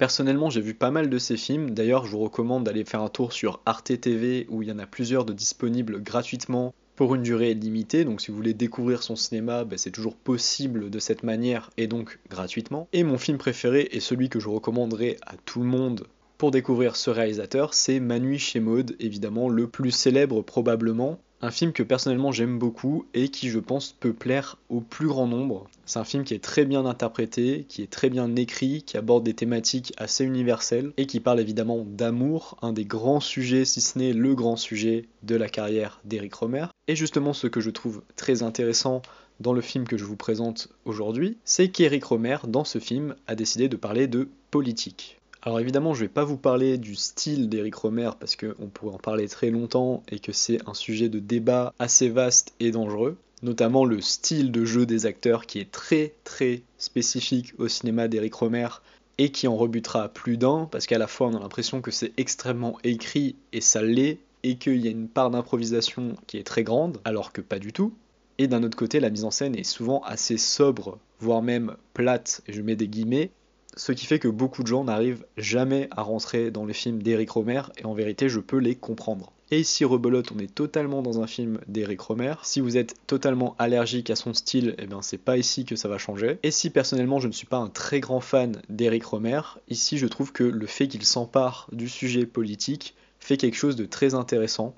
Personnellement, 0.00 0.48
j'ai 0.48 0.62
vu 0.62 0.72
pas 0.72 0.90
mal 0.90 1.10
de 1.10 1.18
ces 1.18 1.36
films. 1.36 1.72
D'ailleurs, 1.72 2.06
je 2.06 2.12
vous 2.12 2.20
recommande 2.20 2.64
d'aller 2.64 2.86
faire 2.86 3.02
un 3.02 3.10
tour 3.10 3.34
sur 3.34 3.60
Arte 3.66 4.00
TV 4.00 4.46
où 4.48 4.62
il 4.62 4.68
y 4.70 4.72
en 4.72 4.78
a 4.78 4.86
plusieurs 4.86 5.26
de 5.26 5.34
disponibles 5.34 6.02
gratuitement 6.02 6.72
pour 6.96 7.14
une 7.14 7.22
durée 7.22 7.52
limitée. 7.52 8.06
Donc, 8.06 8.22
si 8.22 8.30
vous 8.30 8.36
voulez 8.38 8.54
découvrir 8.54 9.02
son 9.02 9.14
cinéma, 9.14 9.64
ben, 9.64 9.76
c'est 9.76 9.90
toujours 9.90 10.16
possible 10.16 10.88
de 10.88 10.98
cette 10.98 11.22
manière 11.22 11.68
et 11.76 11.86
donc 11.86 12.18
gratuitement. 12.30 12.88
Et 12.94 13.04
mon 13.04 13.18
film 13.18 13.36
préféré 13.36 13.90
et 13.92 14.00
celui 14.00 14.30
que 14.30 14.40
je 14.40 14.48
recommanderais 14.48 15.18
à 15.26 15.34
tout 15.44 15.60
le 15.60 15.66
monde 15.66 16.06
pour 16.38 16.50
découvrir 16.50 16.96
ce 16.96 17.10
réalisateur, 17.10 17.74
c'est 17.74 18.00
Manu 18.00 18.38
chez 18.38 18.60
Maude, 18.60 18.96
évidemment 19.00 19.50
le 19.50 19.66
plus 19.66 19.90
célèbre 19.90 20.40
probablement, 20.40 21.20
un 21.42 21.50
film 21.50 21.72
que 21.72 21.82
personnellement 21.82 22.32
j'aime 22.32 22.58
beaucoup 22.58 23.06
et 23.14 23.28
qui 23.28 23.48
je 23.48 23.58
pense 23.58 23.92
peut 23.92 24.12
plaire 24.12 24.56
au 24.68 24.80
plus 24.80 25.06
grand 25.06 25.26
nombre. 25.26 25.68
C'est 25.86 25.98
un 25.98 26.04
film 26.04 26.24
qui 26.24 26.34
est 26.34 26.42
très 26.42 26.64
bien 26.64 26.84
interprété, 26.84 27.64
qui 27.68 27.82
est 27.82 27.90
très 27.90 28.10
bien 28.10 28.36
écrit, 28.36 28.82
qui 28.82 28.96
aborde 28.96 29.24
des 29.24 29.34
thématiques 29.34 29.92
assez 29.96 30.24
universelles 30.24 30.92
et 30.96 31.06
qui 31.06 31.20
parle 31.20 31.40
évidemment 31.40 31.84
d'amour, 31.86 32.56
un 32.62 32.72
des 32.72 32.84
grands 32.84 33.20
sujets, 33.20 33.64
si 33.64 33.80
ce 33.80 33.98
n'est 33.98 34.12
le 34.12 34.34
grand 34.34 34.56
sujet 34.56 35.06
de 35.22 35.36
la 35.36 35.48
carrière 35.48 36.00
d'Eric 36.04 36.34
Romer. 36.34 36.66
Et 36.88 36.96
justement 36.96 37.32
ce 37.32 37.46
que 37.46 37.60
je 37.60 37.70
trouve 37.70 38.02
très 38.16 38.42
intéressant 38.42 39.02
dans 39.40 39.52
le 39.54 39.62
film 39.62 39.84
que 39.84 39.96
je 39.96 40.04
vous 40.04 40.16
présente 40.16 40.68
aujourd'hui, 40.84 41.38
c'est 41.44 41.68
qu'Eric 41.68 42.04
Romer, 42.04 42.36
dans 42.46 42.64
ce 42.64 42.78
film, 42.78 43.14
a 43.26 43.34
décidé 43.34 43.68
de 43.68 43.76
parler 43.76 44.06
de 44.06 44.28
politique. 44.50 45.19
Alors 45.42 45.58
évidemment, 45.58 45.94
je 45.94 46.02
ne 46.02 46.04
vais 46.04 46.12
pas 46.12 46.24
vous 46.24 46.36
parler 46.36 46.76
du 46.76 46.94
style 46.94 47.48
d'Eric 47.48 47.74
Romer 47.74 48.10
parce 48.20 48.36
qu'on 48.36 48.66
pourrait 48.66 48.94
en 48.94 48.98
parler 48.98 49.26
très 49.26 49.50
longtemps 49.50 50.02
et 50.10 50.18
que 50.18 50.32
c'est 50.32 50.58
un 50.68 50.74
sujet 50.74 51.08
de 51.08 51.18
débat 51.18 51.72
assez 51.78 52.10
vaste 52.10 52.52
et 52.60 52.70
dangereux, 52.70 53.16
notamment 53.42 53.86
le 53.86 54.02
style 54.02 54.52
de 54.52 54.66
jeu 54.66 54.84
des 54.84 55.06
acteurs 55.06 55.46
qui 55.46 55.58
est 55.58 55.70
très 55.70 56.12
très 56.24 56.62
spécifique 56.76 57.54
au 57.58 57.68
cinéma 57.68 58.06
d'Eric 58.06 58.34
Romer 58.34 58.68
et 59.16 59.32
qui 59.32 59.48
en 59.48 59.56
rebutera 59.56 60.08
plus 60.10 60.36
d'un 60.36 60.68
parce 60.70 60.86
qu'à 60.86 60.98
la 60.98 61.06
fois 61.06 61.28
on 61.28 61.34
a 61.34 61.40
l'impression 61.40 61.80
que 61.80 61.90
c'est 61.90 62.12
extrêmement 62.18 62.76
écrit 62.84 63.36
et 63.54 63.62
ça 63.62 63.82
l'est 63.82 64.18
et 64.42 64.56
qu'il 64.56 64.84
y 64.84 64.88
a 64.88 64.90
une 64.90 65.08
part 65.08 65.30
d'improvisation 65.30 66.16
qui 66.26 66.36
est 66.36 66.46
très 66.46 66.64
grande 66.64 66.98
alors 67.06 67.32
que 67.32 67.40
pas 67.40 67.58
du 67.58 67.72
tout. 67.72 67.94
Et 68.36 68.46
d'un 68.46 68.62
autre 68.62 68.76
côté, 68.76 69.00
la 69.00 69.10
mise 69.10 69.24
en 69.24 69.30
scène 69.30 69.54
est 69.54 69.64
souvent 69.64 70.00
assez 70.00 70.38
sobre, 70.38 70.98
voire 71.18 71.42
même 71.42 71.76
plate, 71.92 72.40
et 72.46 72.54
je 72.54 72.62
mets 72.62 72.74
des 72.74 72.88
guillemets, 72.88 73.30
ce 73.76 73.92
qui 73.92 74.06
fait 74.06 74.18
que 74.18 74.28
beaucoup 74.28 74.62
de 74.62 74.68
gens 74.68 74.84
n'arrivent 74.84 75.24
jamais 75.36 75.88
à 75.90 76.02
rentrer 76.02 76.50
dans 76.50 76.64
les 76.64 76.74
films 76.74 77.02
d'Eric 77.02 77.30
Romer, 77.30 77.62
et 77.78 77.84
en 77.84 77.94
vérité 77.94 78.28
je 78.28 78.40
peux 78.40 78.58
les 78.58 78.74
comprendre. 78.74 79.32
Et 79.52 79.58
ici, 79.58 79.84
Rebelote, 79.84 80.30
on 80.32 80.38
est 80.38 80.54
totalement 80.54 81.02
dans 81.02 81.20
un 81.20 81.26
film 81.26 81.58
d'Eric 81.66 82.00
Romer. 82.00 82.34
Si 82.44 82.60
vous 82.60 82.76
êtes 82.76 82.94
totalement 83.08 83.56
allergique 83.58 84.08
à 84.10 84.16
son 84.16 84.32
style, 84.32 84.76
eh 84.78 84.86
bien 84.86 85.02
c'est 85.02 85.18
pas 85.18 85.36
ici 85.36 85.64
que 85.64 85.74
ça 85.74 85.88
va 85.88 85.98
changer. 85.98 86.38
Et 86.44 86.52
si 86.52 86.70
personnellement 86.70 87.18
je 87.18 87.26
ne 87.26 87.32
suis 87.32 87.48
pas 87.48 87.56
un 87.56 87.68
très 87.68 87.98
grand 87.98 88.20
fan 88.20 88.62
d'Eric 88.68 89.04
Romer, 89.04 89.40
ici 89.68 89.98
je 89.98 90.06
trouve 90.06 90.32
que 90.32 90.44
le 90.44 90.66
fait 90.66 90.86
qu'il 90.86 91.04
s'empare 91.04 91.68
du 91.72 91.88
sujet 91.88 92.26
politique 92.26 92.94
fait 93.18 93.36
quelque 93.36 93.56
chose 93.56 93.74
de 93.74 93.86
très 93.86 94.14
intéressant. 94.14 94.74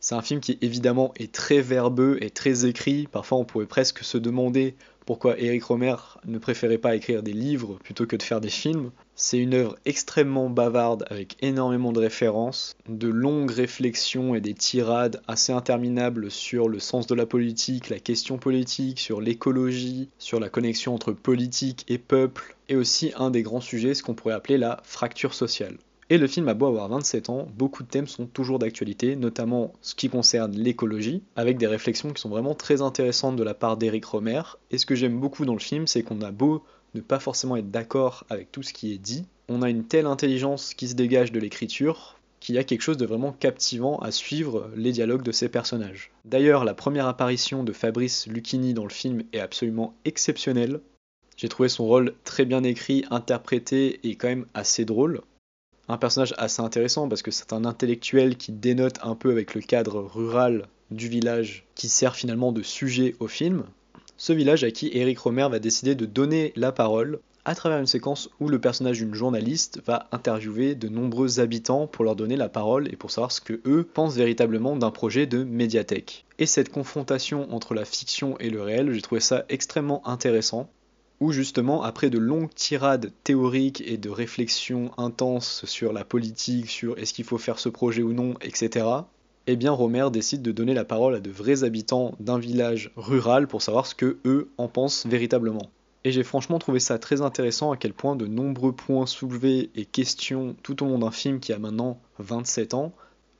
C'est 0.00 0.14
un 0.14 0.22
film 0.22 0.40
qui 0.40 0.58
évidemment 0.60 1.12
est 1.16 1.32
très 1.32 1.60
verbeux 1.60 2.18
et 2.20 2.30
très 2.30 2.66
écrit. 2.66 3.06
Parfois 3.06 3.38
on 3.38 3.44
pourrait 3.44 3.66
presque 3.66 4.04
se 4.04 4.18
demander 4.18 4.74
pourquoi 5.06 5.38
Eric 5.38 5.62
Romer 5.62 5.94
ne 6.26 6.38
préférait 6.38 6.78
pas 6.78 6.96
écrire 6.96 7.22
des 7.22 7.32
livres 7.32 7.78
plutôt 7.82 8.06
que 8.06 8.16
de 8.16 8.22
faire 8.22 8.40
des 8.40 8.50
films. 8.50 8.90
C'est 9.14 9.38
une 9.38 9.54
œuvre 9.54 9.76
extrêmement 9.84 10.50
bavarde 10.50 11.06
avec 11.08 11.36
énormément 11.40 11.92
de 11.92 12.00
références, 12.00 12.76
de 12.88 13.06
longues 13.08 13.52
réflexions 13.52 14.34
et 14.34 14.40
des 14.40 14.52
tirades 14.52 15.22
assez 15.28 15.52
interminables 15.52 16.30
sur 16.30 16.68
le 16.68 16.80
sens 16.80 17.06
de 17.06 17.14
la 17.14 17.24
politique, 17.24 17.88
la 17.88 18.00
question 18.00 18.36
politique, 18.36 18.98
sur 18.98 19.20
l'écologie, 19.20 20.08
sur 20.18 20.40
la 20.40 20.48
connexion 20.48 20.92
entre 20.92 21.12
politique 21.12 21.84
et 21.88 21.98
peuple, 21.98 22.56
et 22.68 22.74
aussi 22.74 23.12
un 23.16 23.30
des 23.30 23.42
grands 23.42 23.60
sujets, 23.60 23.94
ce 23.94 24.02
qu'on 24.02 24.14
pourrait 24.14 24.34
appeler 24.34 24.58
la 24.58 24.80
fracture 24.82 25.34
sociale. 25.34 25.78
Et 26.08 26.18
le 26.18 26.28
film 26.28 26.46
a 26.48 26.54
beau 26.54 26.66
avoir 26.66 26.88
27 26.88 27.30
ans, 27.30 27.48
beaucoup 27.56 27.82
de 27.82 27.88
thèmes 27.88 28.06
sont 28.06 28.26
toujours 28.26 28.60
d'actualité, 28.60 29.16
notamment 29.16 29.72
ce 29.80 29.96
qui 29.96 30.08
concerne 30.08 30.52
l'écologie, 30.52 31.22
avec 31.34 31.58
des 31.58 31.66
réflexions 31.66 32.12
qui 32.12 32.22
sont 32.22 32.28
vraiment 32.28 32.54
très 32.54 32.80
intéressantes 32.80 33.34
de 33.34 33.42
la 33.42 33.54
part 33.54 33.76
d'Eric 33.76 34.04
Romer. 34.04 34.42
Et 34.70 34.78
ce 34.78 34.86
que 34.86 34.94
j'aime 34.94 35.18
beaucoup 35.18 35.44
dans 35.44 35.54
le 35.54 35.58
film, 35.58 35.88
c'est 35.88 36.04
qu'on 36.04 36.22
a 36.22 36.30
beau 36.30 36.62
ne 36.94 37.00
pas 37.00 37.18
forcément 37.18 37.56
être 37.56 37.72
d'accord 37.72 38.24
avec 38.30 38.52
tout 38.52 38.62
ce 38.62 38.72
qui 38.72 38.92
est 38.92 38.98
dit, 38.98 39.26
on 39.48 39.62
a 39.62 39.68
une 39.68 39.84
telle 39.84 40.06
intelligence 40.06 40.74
qui 40.74 40.88
se 40.88 40.94
dégage 40.94 41.32
de 41.32 41.40
l'écriture 41.40 42.16
qu'il 42.38 42.54
y 42.54 42.58
a 42.58 42.64
quelque 42.64 42.82
chose 42.82 42.96
de 42.96 43.06
vraiment 43.06 43.32
captivant 43.32 43.98
à 43.98 44.12
suivre 44.12 44.70
les 44.76 44.92
dialogues 44.92 45.22
de 45.22 45.32
ces 45.32 45.48
personnages. 45.48 46.12
D'ailleurs, 46.24 46.64
la 46.64 46.74
première 46.74 47.08
apparition 47.08 47.64
de 47.64 47.72
Fabrice 47.72 48.28
Lucchini 48.28 48.74
dans 48.74 48.84
le 48.84 48.90
film 48.90 49.24
est 49.32 49.40
absolument 49.40 49.94
exceptionnelle. 50.04 50.80
J'ai 51.36 51.48
trouvé 51.48 51.68
son 51.68 51.86
rôle 51.86 52.14
très 52.24 52.44
bien 52.44 52.62
écrit, 52.62 53.04
interprété 53.10 54.00
et 54.04 54.14
quand 54.14 54.28
même 54.28 54.46
assez 54.54 54.84
drôle 54.84 55.22
un 55.88 55.98
personnage 55.98 56.34
assez 56.38 56.62
intéressant 56.62 57.08
parce 57.08 57.22
que 57.22 57.30
c'est 57.30 57.52
un 57.52 57.64
intellectuel 57.64 58.36
qui 58.36 58.52
dénote 58.52 58.98
un 59.02 59.14
peu 59.14 59.30
avec 59.30 59.54
le 59.54 59.60
cadre 59.60 60.00
rural 60.00 60.66
du 60.90 61.08
village 61.08 61.66
qui 61.74 61.88
sert 61.88 62.16
finalement 62.16 62.52
de 62.52 62.62
sujet 62.62 63.14
au 63.20 63.28
film. 63.28 63.64
Ce 64.16 64.32
village 64.32 64.64
à 64.64 64.70
qui 64.70 64.90
Eric 64.92 65.18
Romer 65.18 65.48
va 65.50 65.58
décider 65.58 65.94
de 65.94 66.06
donner 66.06 66.52
la 66.56 66.72
parole 66.72 67.20
à 67.44 67.54
travers 67.54 67.78
une 67.78 67.86
séquence 67.86 68.28
où 68.40 68.48
le 68.48 68.60
personnage 68.60 68.98
d'une 68.98 69.14
journaliste 69.14 69.80
va 69.86 70.08
interviewer 70.10 70.74
de 70.74 70.88
nombreux 70.88 71.38
habitants 71.38 71.86
pour 71.86 72.04
leur 72.04 72.16
donner 72.16 72.36
la 72.36 72.48
parole 72.48 72.92
et 72.92 72.96
pour 72.96 73.12
savoir 73.12 73.30
ce 73.30 73.40
que 73.40 73.60
eux 73.66 73.84
pensent 73.84 74.16
véritablement 74.16 74.74
d'un 74.74 74.90
projet 74.90 75.26
de 75.26 75.44
médiathèque. 75.44 76.24
Et 76.40 76.46
cette 76.46 76.72
confrontation 76.72 77.52
entre 77.54 77.74
la 77.74 77.84
fiction 77.84 78.36
et 78.38 78.50
le 78.50 78.62
réel, 78.62 78.92
j'ai 78.92 79.00
trouvé 79.00 79.20
ça 79.20 79.44
extrêmement 79.48 80.06
intéressant 80.08 80.68
où 81.20 81.32
justement, 81.32 81.82
après 81.82 82.10
de 82.10 82.18
longues 82.18 82.54
tirades 82.54 83.12
théoriques 83.24 83.82
et 83.86 83.96
de 83.96 84.10
réflexions 84.10 84.90
intenses 84.98 85.64
sur 85.64 85.92
la 85.92 86.04
politique, 86.04 86.70
sur 86.70 86.98
est-ce 86.98 87.14
qu'il 87.14 87.24
faut 87.24 87.38
faire 87.38 87.58
ce 87.58 87.68
projet 87.68 88.02
ou 88.02 88.12
non, 88.12 88.34
etc., 88.40 88.86
eh 89.46 89.56
bien 89.56 89.70
Romer 89.70 90.08
décide 90.10 90.42
de 90.42 90.52
donner 90.52 90.74
la 90.74 90.84
parole 90.84 91.14
à 91.14 91.20
de 91.20 91.30
vrais 91.30 91.62
habitants 91.62 92.14
d'un 92.18 92.38
village 92.38 92.90
rural 92.96 93.46
pour 93.46 93.62
savoir 93.62 93.86
ce 93.86 93.94
que 93.94 94.18
eux 94.24 94.50
en 94.58 94.66
pensent 94.66 95.06
véritablement. 95.06 95.70
Et 96.02 96.12
j'ai 96.12 96.24
franchement 96.24 96.58
trouvé 96.58 96.80
ça 96.80 96.98
très 96.98 97.22
intéressant 97.22 97.72
à 97.72 97.76
quel 97.76 97.92
point 97.92 98.16
de 98.16 98.26
nombreux 98.26 98.72
points 98.72 99.06
soulevés 99.06 99.70
et 99.74 99.84
questions 99.84 100.56
tout 100.62 100.82
au 100.82 100.86
long 100.86 100.98
d'un 100.98 101.10
film 101.10 101.40
qui 101.40 101.52
a 101.52 101.58
maintenant 101.58 101.98
27 102.18 102.74
ans 102.74 102.92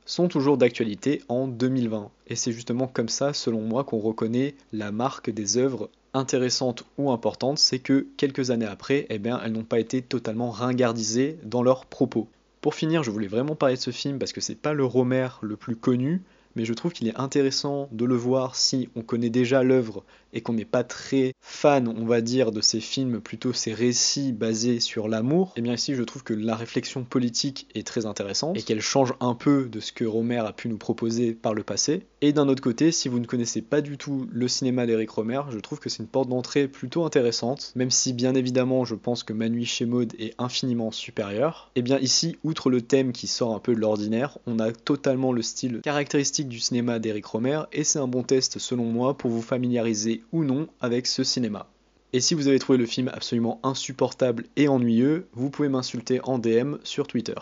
sont 0.04 0.28
toujours 0.28 0.56
d'actualité 0.56 1.22
en 1.28 1.48
2020. 1.48 2.10
Et 2.28 2.36
c'est 2.36 2.52
justement 2.52 2.86
comme 2.86 3.08
ça, 3.08 3.32
selon 3.32 3.60
moi, 3.60 3.84
qu'on 3.84 3.98
reconnaît 3.98 4.54
la 4.72 4.92
marque 4.92 5.30
des 5.30 5.58
œuvres 5.58 5.90
intéressante 6.14 6.84
ou 6.98 7.10
importante, 7.10 7.58
c'est 7.58 7.78
que 7.78 8.06
quelques 8.16 8.50
années 8.50 8.66
après, 8.66 9.06
eh 9.10 9.20
elles 9.24 9.52
n'ont 9.52 9.64
pas 9.64 9.78
été 9.78 10.02
totalement 10.02 10.50
ringardisées 10.50 11.38
dans 11.44 11.62
leurs 11.62 11.86
propos. 11.86 12.28
Pour 12.60 12.74
finir, 12.74 13.02
je 13.02 13.10
voulais 13.10 13.28
vraiment 13.28 13.54
parler 13.54 13.76
de 13.76 13.80
ce 13.80 13.90
film 13.90 14.18
parce 14.18 14.32
que 14.32 14.40
c'est 14.40 14.54
pas 14.54 14.72
le 14.72 14.84
Romer 14.84 15.28
le 15.42 15.56
plus 15.56 15.76
connu, 15.76 16.22
mais 16.56 16.64
je 16.64 16.72
trouve 16.72 16.92
qu'il 16.92 17.06
est 17.06 17.16
intéressant 17.16 17.88
de 17.92 18.04
le 18.04 18.16
voir 18.16 18.56
si 18.56 18.88
on 18.96 19.02
connaît 19.02 19.30
déjà 19.30 19.62
l'œuvre 19.62 20.04
et 20.32 20.40
qu'on 20.40 20.54
n'est 20.54 20.64
pas 20.64 20.84
très 20.84 21.32
fan, 21.40 21.88
on 21.88 22.04
va 22.04 22.20
dire, 22.20 22.52
de 22.52 22.60
ces 22.60 22.80
films, 22.80 23.20
plutôt 23.20 23.52
ces 23.52 23.72
récits 23.72 24.32
basés 24.32 24.80
sur 24.80 25.08
l'amour, 25.08 25.52
et 25.56 25.60
eh 25.60 25.62
bien 25.62 25.74
ici 25.74 25.94
je 25.94 26.02
trouve 26.02 26.24
que 26.24 26.34
la 26.34 26.56
réflexion 26.56 27.04
politique 27.04 27.68
est 27.74 27.86
très 27.86 28.04
intéressante 28.04 28.56
et 28.56 28.62
qu'elle 28.62 28.80
change 28.80 29.14
un 29.20 29.34
peu 29.34 29.66
de 29.66 29.80
ce 29.80 29.92
que 29.92 30.04
Romer 30.04 30.38
a 30.38 30.52
pu 30.52 30.68
nous 30.68 30.76
proposer 30.76 31.32
par 31.32 31.54
le 31.54 31.62
passé. 31.62 32.02
Et 32.20 32.32
d'un 32.32 32.48
autre 32.48 32.62
côté, 32.62 32.92
si 32.92 33.08
vous 33.08 33.20
ne 33.20 33.26
connaissez 33.26 33.62
pas 33.62 33.80
du 33.80 33.96
tout 33.96 34.26
le 34.30 34.48
cinéma 34.48 34.86
d'Eric 34.86 35.10
Romer, 35.10 35.42
je 35.50 35.58
trouve 35.58 35.78
que 35.78 35.88
c'est 35.88 36.02
une 36.02 36.08
porte 36.08 36.28
d'entrée 36.28 36.68
plutôt 36.68 37.04
intéressante, 37.04 37.72
même 37.76 37.90
si 37.90 38.12
bien 38.12 38.34
évidemment 38.34 38.84
je 38.84 38.94
pense 38.94 39.22
que 39.22 39.32
Manui 39.32 39.64
chez 39.64 39.86
Maud 39.86 40.12
est 40.18 40.34
infiniment 40.38 40.90
supérieur. 40.90 41.70
Et 41.76 41.80
eh 41.80 41.82
bien 41.82 41.98
ici, 41.98 42.36
outre 42.44 42.70
le 42.70 42.82
thème 42.82 43.12
qui 43.12 43.26
sort 43.26 43.54
un 43.54 43.58
peu 43.58 43.74
de 43.74 43.80
l'ordinaire, 43.80 44.38
on 44.46 44.58
a 44.58 44.72
totalement 44.72 45.32
le 45.32 45.42
style 45.42 45.80
caractéristique 45.82 46.45
du 46.46 46.60
cinéma 46.60 46.98
d'Eric 46.98 47.26
Romer 47.26 47.62
et 47.72 47.84
c'est 47.84 47.98
un 47.98 48.08
bon 48.08 48.22
test 48.22 48.58
selon 48.58 48.84
moi 48.84 49.16
pour 49.16 49.30
vous 49.30 49.42
familiariser 49.42 50.22
ou 50.32 50.44
non 50.44 50.68
avec 50.80 51.06
ce 51.06 51.24
cinéma. 51.24 51.68
Et 52.12 52.20
si 52.20 52.34
vous 52.34 52.48
avez 52.48 52.58
trouvé 52.58 52.78
le 52.78 52.86
film 52.86 53.08
absolument 53.08 53.60
insupportable 53.62 54.44
et 54.56 54.68
ennuyeux, 54.68 55.26
vous 55.32 55.50
pouvez 55.50 55.68
m'insulter 55.68 56.20
en 56.22 56.38
DM 56.38 56.76
sur 56.82 57.06
Twitter. 57.06 57.34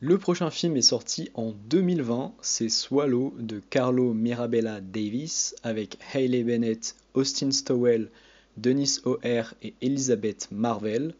Le 0.00 0.18
prochain 0.18 0.50
film 0.50 0.76
est 0.76 0.82
sorti 0.82 1.30
en 1.34 1.52
2020, 1.68 2.32
c'est 2.40 2.68
Swallow 2.68 3.34
de 3.40 3.58
Carlo 3.58 4.14
Mirabella 4.14 4.80
Davis 4.80 5.56
avec 5.64 5.98
Hayley 6.14 6.44
Bennett, 6.44 6.94
Austin 7.14 7.50
Stowell, 7.50 8.10
Dennis 8.56 9.00
O'Hare 9.04 9.54
et 9.62 9.74
Elizabeth 9.82 10.48
Marvel. 10.52 11.14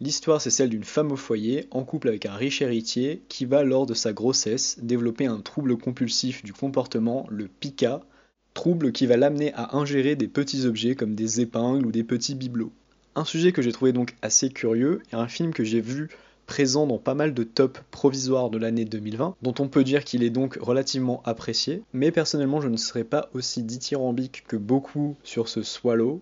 L'histoire, 0.00 0.42
c'est 0.42 0.50
celle 0.50 0.68
d'une 0.68 0.84
femme 0.84 1.10
au 1.10 1.16
foyer, 1.16 1.68
en 1.70 1.82
couple 1.82 2.08
avec 2.08 2.26
un 2.26 2.34
riche 2.34 2.60
héritier, 2.60 3.22
qui 3.28 3.46
va, 3.46 3.64
lors 3.64 3.86
de 3.86 3.94
sa 3.94 4.12
grossesse, 4.12 4.78
développer 4.82 5.24
un 5.24 5.40
trouble 5.40 5.78
compulsif 5.78 6.44
du 6.44 6.52
comportement, 6.52 7.26
le 7.30 7.48
pica, 7.48 8.02
trouble 8.52 8.92
qui 8.92 9.06
va 9.06 9.16
l'amener 9.16 9.54
à 9.54 9.74
ingérer 9.74 10.14
des 10.14 10.28
petits 10.28 10.66
objets 10.66 10.96
comme 10.96 11.14
des 11.14 11.40
épingles 11.40 11.86
ou 11.86 11.92
des 11.92 12.04
petits 12.04 12.34
bibelots. 12.34 12.72
Un 13.14 13.24
sujet 13.24 13.52
que 13.52 13.62
j'ai 13.62 13.72
trouvé 13.72 13.92
donc 13.92 14.14
assez 14.20 14.50
curieux, 14.50 15.02
et 15.12 15.16
un 15.16 15.28
film 15.28 15.54
que 15.54 15.64
j'ai 15.64 15.80
vu 15.80 16.10
présent 16.46 16.86
dans 16.86 16.98
pas 16.98 17.14
mal 17.14 17.32
de 17.32 17.42
tops 17.42 17.80
provisoires 17.90 18.50
de 18.50 18.58
l'année 18.58 18.84
2020, 18.84 19.36
dont 19.40 19.54
on 19.58 19.68
peut 19.68 19.82
dire 19.82 20.04
qu'il 20.04 20.22
est 20.22 20.30
donc 20.30 20.58
relativement 20.60 21.22
apprécié, 21.24 21.82
mais 21.92 22.10
personnellement 22.10 22.60
je 22.60 22.68
ne 22.68 22.76
serais 22.76 23.04
pas 23.04 23.30
aussi 23.34 23.62
dithyrambique 23.62 24.44
que 24.46 24.56
beaucoup 24.56 25.16
sur 25.24 25.48
ce 25.48 25.62
Swallow, 25.62 26.20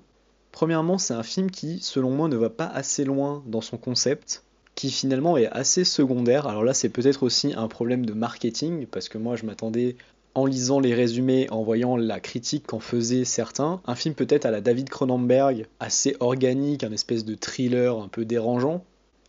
Premièrement, 0.55 0.99
c'est 0.99 1.15
un 1.15 1.25
film 1.25 1.51
qui, 1.51 1.81
selon 1.81 2.11
moi, 2.11 2.29
ne 2.29 2.37
va 2.37 2.49
pas 2.49 2.67
assez 2.67 3.05
loin 3.05 3.43
dans 3.45 3.61
son 3.61 3.77
concept, 3.77 4.45
qui 4.77 4.93
finalement 4.93 5.37
est 5.37 5.49
assez 5.49 5.83
secondaire. 5.83 6.47
Alors 6.47 6.63
là, 6.63 6.75
c'est 6.75 6.91
peut-être 6.91 7.25
aussi 7.25 7.55
un 7.57 7.67
problème 7.67 8.07
de 8.07 8.13
marketing, 8.13 8.87
parce 8.87 9.09
que 9.09 9.19
moi, 9.19 9.35
je 9.35 9.47
m'attendais, 9.47 9.97
en 10.37 10.47
lisant 10.47 10.79
les 10.79 10.95
résumés, 10.95 11.49
en 11.51 11.65
voyant 11.65 11.97
la 11.97 12.21
critique 12.21 12.69
qu'en 12.69 12.79
faisaient 12.79 13.25
certains, 13.25 13.81
un 13.85 13.97
film 13.97 14.15
peut-être 14.15 14.47
à 14.47 14.53
la 14.53 14.61
David 14.61 14.89
Cronenberg, 14.91 15.67
assez 15.81 16.15
organique, 16.21 16.85
un 16.85 16.93
espèce 16.93 17.25
de 17.25 17.35
thriller 17.35 17.99
un 17.99 18.07
peu 18.07 18.25
dérangeant. 18.25 18.85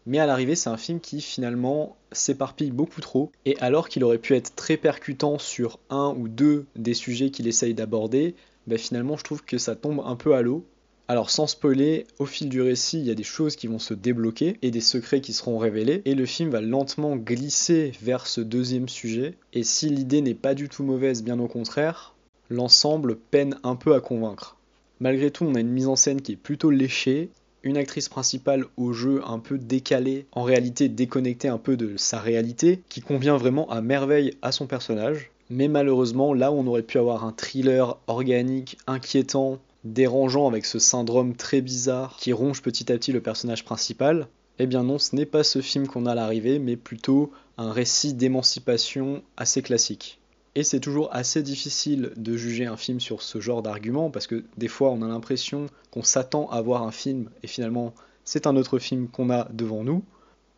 Mais 0.05 0.19
à 0.19 0.27
l'arrivée, 0.27 0.53
c'est 0.53 0.69
un 0.69 0.77
film 0.77 0.99
qui 0.99 1.21
finalement 1.21 1.97
s'éparpille 2.11 2.69
beaucoup 2.69 3.01
trop. 3.01 3.31
Et 3.45 3.57
alors 3.61 3.89
qu'il 3.89 4.03
aurait 4.03 4.19
pu 4.19 4.35
être 4.35 4.53
très 4.55 4.77
percutant 4.77 5.39
sur 5.39 5.79
un 5.89 6.13
ou 6.15 6.27
deux 6.27 6.67
des 6.75 6.93
sujets 6.93 7.31
qu'il 7.31 7.47
essaye 7.47 7.73
d'aborder, 7.73 8.35
ben 8.67 8.77
finalement 8.77 9.17
je 9.17 9.23
trouve 9.23 9.43
que 9.43 9.57
ça 9.57 9.75
tombe 9.75 10.03
un 10.05 10.15
peu 10.15 10.35
à 10.35 10.43
l'eau. 10.43 10.63
Alors 11.07 11.29
sans 11.29 11.45
spoiler, 11.45 12.07
au 12.17 12.25
fil 12.25 12.49
du 12.49 12.61
récit, 12.61 12.99
il 12.99 13.05
y 13.05 13.11
a 13.11 13.15
des 13.15 13.21
choses 13.21 13.55
qui 13.55 13.67
vont 13.67 13.77
se 13.77 13.93
débloquer 13.93 14.57
et 14.63 14.71
des 14.71 14.81
secrets 14.81 15.21
qui 15.21 15.33
seront 15.33 15.59
révélés, 15.59 16.01
et 16.05 16.15
le 16.15 16.25
film 16.25 16.49
va 16.49 16.61
lentement 16.61 17.15
glisser 17.15 17.91
vers 18.01 18.25
ce 18.25 18.41
deuxième 18.41 18.89
sujet, 18.89 19.35
et 19.53 19.63
si 19.63 19.89
l'idée 19.89 20.21
n'est 20.21 20.33
pas 20.33 20.55
du 20.55 20.67
tout 20.67 20.83
mauvaise, 20.83 21.23
bien 21.23 21.39
au 21.39 21.47
contraire, 21.47 22.15
l'ensemble 22.49 23.17
peine 23.17 23.59
un 23.63 23.75
peu 23.75 23.93
à 23.93 23.99
convaincre. 23.99 24.57
Malgré 24.99 25.29
tout, 25.29 25.45
on 25.45 25.53
a 25.53 25.59
une 25.59 25.69
mise 25.69 25.87
en 25.87 25.95
scène 25.95 26.21
qui 26.21 26.31
est 26.31 26.37
plutôt 26.37 26.71
léchée, 26.71 27.29
une 27.61 27.77
actrice 27.77 28.09
principale 28.09 28.65
au 28.75 28.91
jeu 28.93 29.21
un 29.27 29.37
peu 29.37 29.59
décalé, 29.59 30.25
en 30.31 30.41
réalité 30.41 30.89
déconnectée 30.89 31.49
un 31.49 31.59
peu 31.59 31.77
de 31.77 31.97
sa 31.97 32.19
réalité, 32.19 32.81
qui 32.89 33.01
convient 33.01 33.37
vraiment 33.37 33.69
à 33.69 33.81
merveille 33.81 34.33
à 34.41 34.51
son 34.51 34.65
personnage. 34.65 35.29
Mais 35.51 35.67
malheureusement, 35.67 36.33
là 36.33 36.51
on 36.51 36.65
aurait 36.65 36.81
pu 36.81 36.97
avoir 36.97 37.25
un 37.25 37.31
thriller 37.31 37.97
organique, 38.07 38.77
inquiétant, 38.87 39.59
dérangeant 39.85 40.47
avec 40.47 40.65
ce 40.65 40.79
syndrome 40.79 41.35
très 41.35 41.61
bizarre 41.61 42.17
qui 42.17 42.33
ronge 42.33 42.61
petit 42.61 42.91
à 42.91 42.97
petit 42.97 43.11
le 43.11 43.21
personnage 43.21 43.63
principal, 43.63 44.27
eh 44.59 44.65
bien 44.65 44.83
non, 44.83 44.97
ce 44.99 45.15
n'est 45.15 45.25
pas 45.25 45.43
ce 45.43 45.61
film 45.61 45.87
qu'on 45.87 46.05
a 46.05 46.11
à 46.11 46.15
l'arrivée, 46.15 46.59
mais 46.59 46.75
plutôt 46.75 47.31
un 47.57 47.71
récit 47.71 48.13
d'émancipation 48.13 49.21
assez 49.37 49.61
classique. 49.61 50.19
Et 50.55 50.63
c'est 50.63 50.79
toujours 50.79 51.09
assez 51.13 51.43
difficile 51.43 52.11
de 52.15 52.35
juger 52.37 52.65
un 52.65 52.77
film 52.77 52.99
sur 52.99 53.21
ce 53.21 53.39
genre 53.39 53.61
d'argument 53.61 54.09
parce 54.09 54.25
que 54.25 54.45
des 54.57 54.69
fois 54.69 54.89
on 54.91 55.01
a 55.01 55.07
l'impression 55.07 55.67
qu'on 55.91 56.03
s'attend 56.03 56.49
à 56.49 56.61
voir 56.61 56.83
un 56.83 56.91
film 56.91 57.29
et 57.43 57.47
finalement 57.47 57.93
c'est 58.23 58.47
un 58.47 58.55
autre 58.55 58.79
film 58.79 59.07
qu'on 59.09 59.29
a 59.29 59.47
devant 59.51 59.83
nous. 59.83 60.03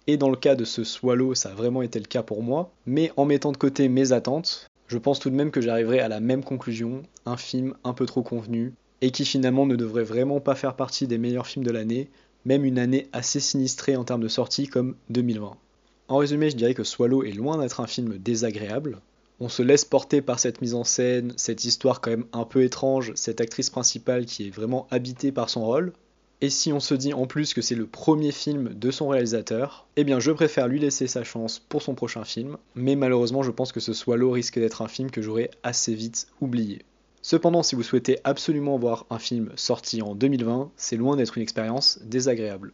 Et 0.05 0.15
dans 0.15 0.29
le 0.29 0.38
cas 0.38 0.55
de 0.55 0.63
ce 0.63 0.86
Swallow, 0.86 1.36
ça 1.36 1.50
a 1.50 1.53
vraiment 1.53 1.81
été 1.81 2.00
le 2.00 2.05
cas 2.05 2.24
pour 2.24 2.41
moi. 2.41 2.72
Mais 2.86 3.12
en 3.17 3.25
mettant 3.25 3.51
de 3.51 3.57
côté 3.57 3.89
mes 3.89 4.13
attentes, 4.13 4.67
je 4.88 4.98
pense 4.98 5.19
tout 5.19 5.29
de 5.29 5.36
même 5.36 5.51
que 5.51 5.60
j'arriverai 5.60 6.00
à 6.00 6.07
la 6.07 6.22
même 6.22 6.46
conclusion, 6.46 7.03
un 7.25 7.36
film 7.36 7.74
un 7.84 7.93
peu 7.93 8.05
trop 8.05 8.24
convenu, 8.24 8.74
et 9.01 9.12
qui 9.12 9.25
finalement 9.25 9.66
ne 9.66 9.75
devrait 9.75 10.04
vraiment 10.04 10.39
pas 10.39 10.56
faire 10.56 10.75
partie 10.75 11.08
des 11.08 11.18
meilleurs 11.18 11.48
films 11.48 11.66
de 11.66 11.72
l'année, 11.72 12.10
même 12.46 12.66
une 12.66 12.80
année 12.80 13.08
assez 13.13 13.39
sinistrée 13.39 13.96
en 13.96 14.04
termes 14.04 14.22
de 14.22 14.27
sortie 14.27 14.68
comme 14.68 14.96
2020. 15.10 15.58
En 16.08 16.18
résumé, 16.18 16.50
je 16.50 16.56
dirais 16.56 16.74
que 16.74 16.84
Swallow 16.84 17.24
est 17.24 17.32
loin 17.32 17.58
d'être 17.58 17.82
un 17.82 17.88
film 17.88 18.18
désagréable. 18.18 19.00
On 19.39 19.50
se 19.50 19.62
laisse 19.62 19.86
porter 19.86 20.22
par 20.22 20.39
cette 20.39 20.62
mise 20.62 20.74
en 20.74 20.84
scène, 20.84 21.34
cette 21.36 21.66
histoire 21.66 22.01
quand 22.01 22.12
même 22.12 22.25
un 22.34 22.46
peu 22.46 22.63
étrange, 22.63 23.12
cette 23.16 23.42
actrice 23.42 23.70
principale 23.70 24.25
qui 24.25 24.48
est 24.48 24.51
vraiment 24.51 24.88
habitée 24.89 25.32
par 25.32 25.50
son 25.50 25.66
rôle. 25.66 25.94
Et 26.39 26.50
si 26.50 26.72
on 26.72 26.80
se 26.80 26.94
dit 26.94 27.13
en 27.13 27.27
plus 27.27 27.54
que 27.54 27.62
c'est 27.62 27.75
le 27.75 27.88
premier 27.88 28.32
film 28.32 28.70
de 28.74 28.92
son 28.92 29.10
réalisateur, 29.10 29.88
eh 29.96 30.04
bien 30.04 30.20
je 30.20 30.32
préfère 30.32 30.68
lui 30.68 30.80
laisser 30.80 31.08
sa 31.08 31.24
chance 31.24 31.60
pour 31.60 31.82
son 31.82 31.96
prochain 31.96 32.24
film, 32.24 32.58
mais 32.75 32.96
malheureusement 32.96 33.44
je 33.44 33.51
pense 33.51 33.72
que 33.72 33.80
ce 33.80 33.94
Swallow 33.94 34.32
risque 34.32 34.60
d'être 34.60 34.82
un 34.82 34.88
film 34.88 35.12
que 35.12 35.22
j'aurai 35.22 35.51
assez 35.63 35.94
vite 35.94 36.27
oublié. 36.39 36.84
Cependant, 37.29 37.62
si 37.62 37.75
vous 37.75 37.84
souhaitez 37.84 38.19
absolument 38.24 38.77
voir 38.77 39.05
un 39.10 39.19
film 39.19 39.51
sorti 39.57 40.01
en 40.01 40.15
2020, 40.15 40.72
c'est 40.77 40.96
loin 40.96 41.17
d'être 41.17 41.36
une 41.36 41.43
expérience 41.43 42.00
désagréable. 42.05 42.72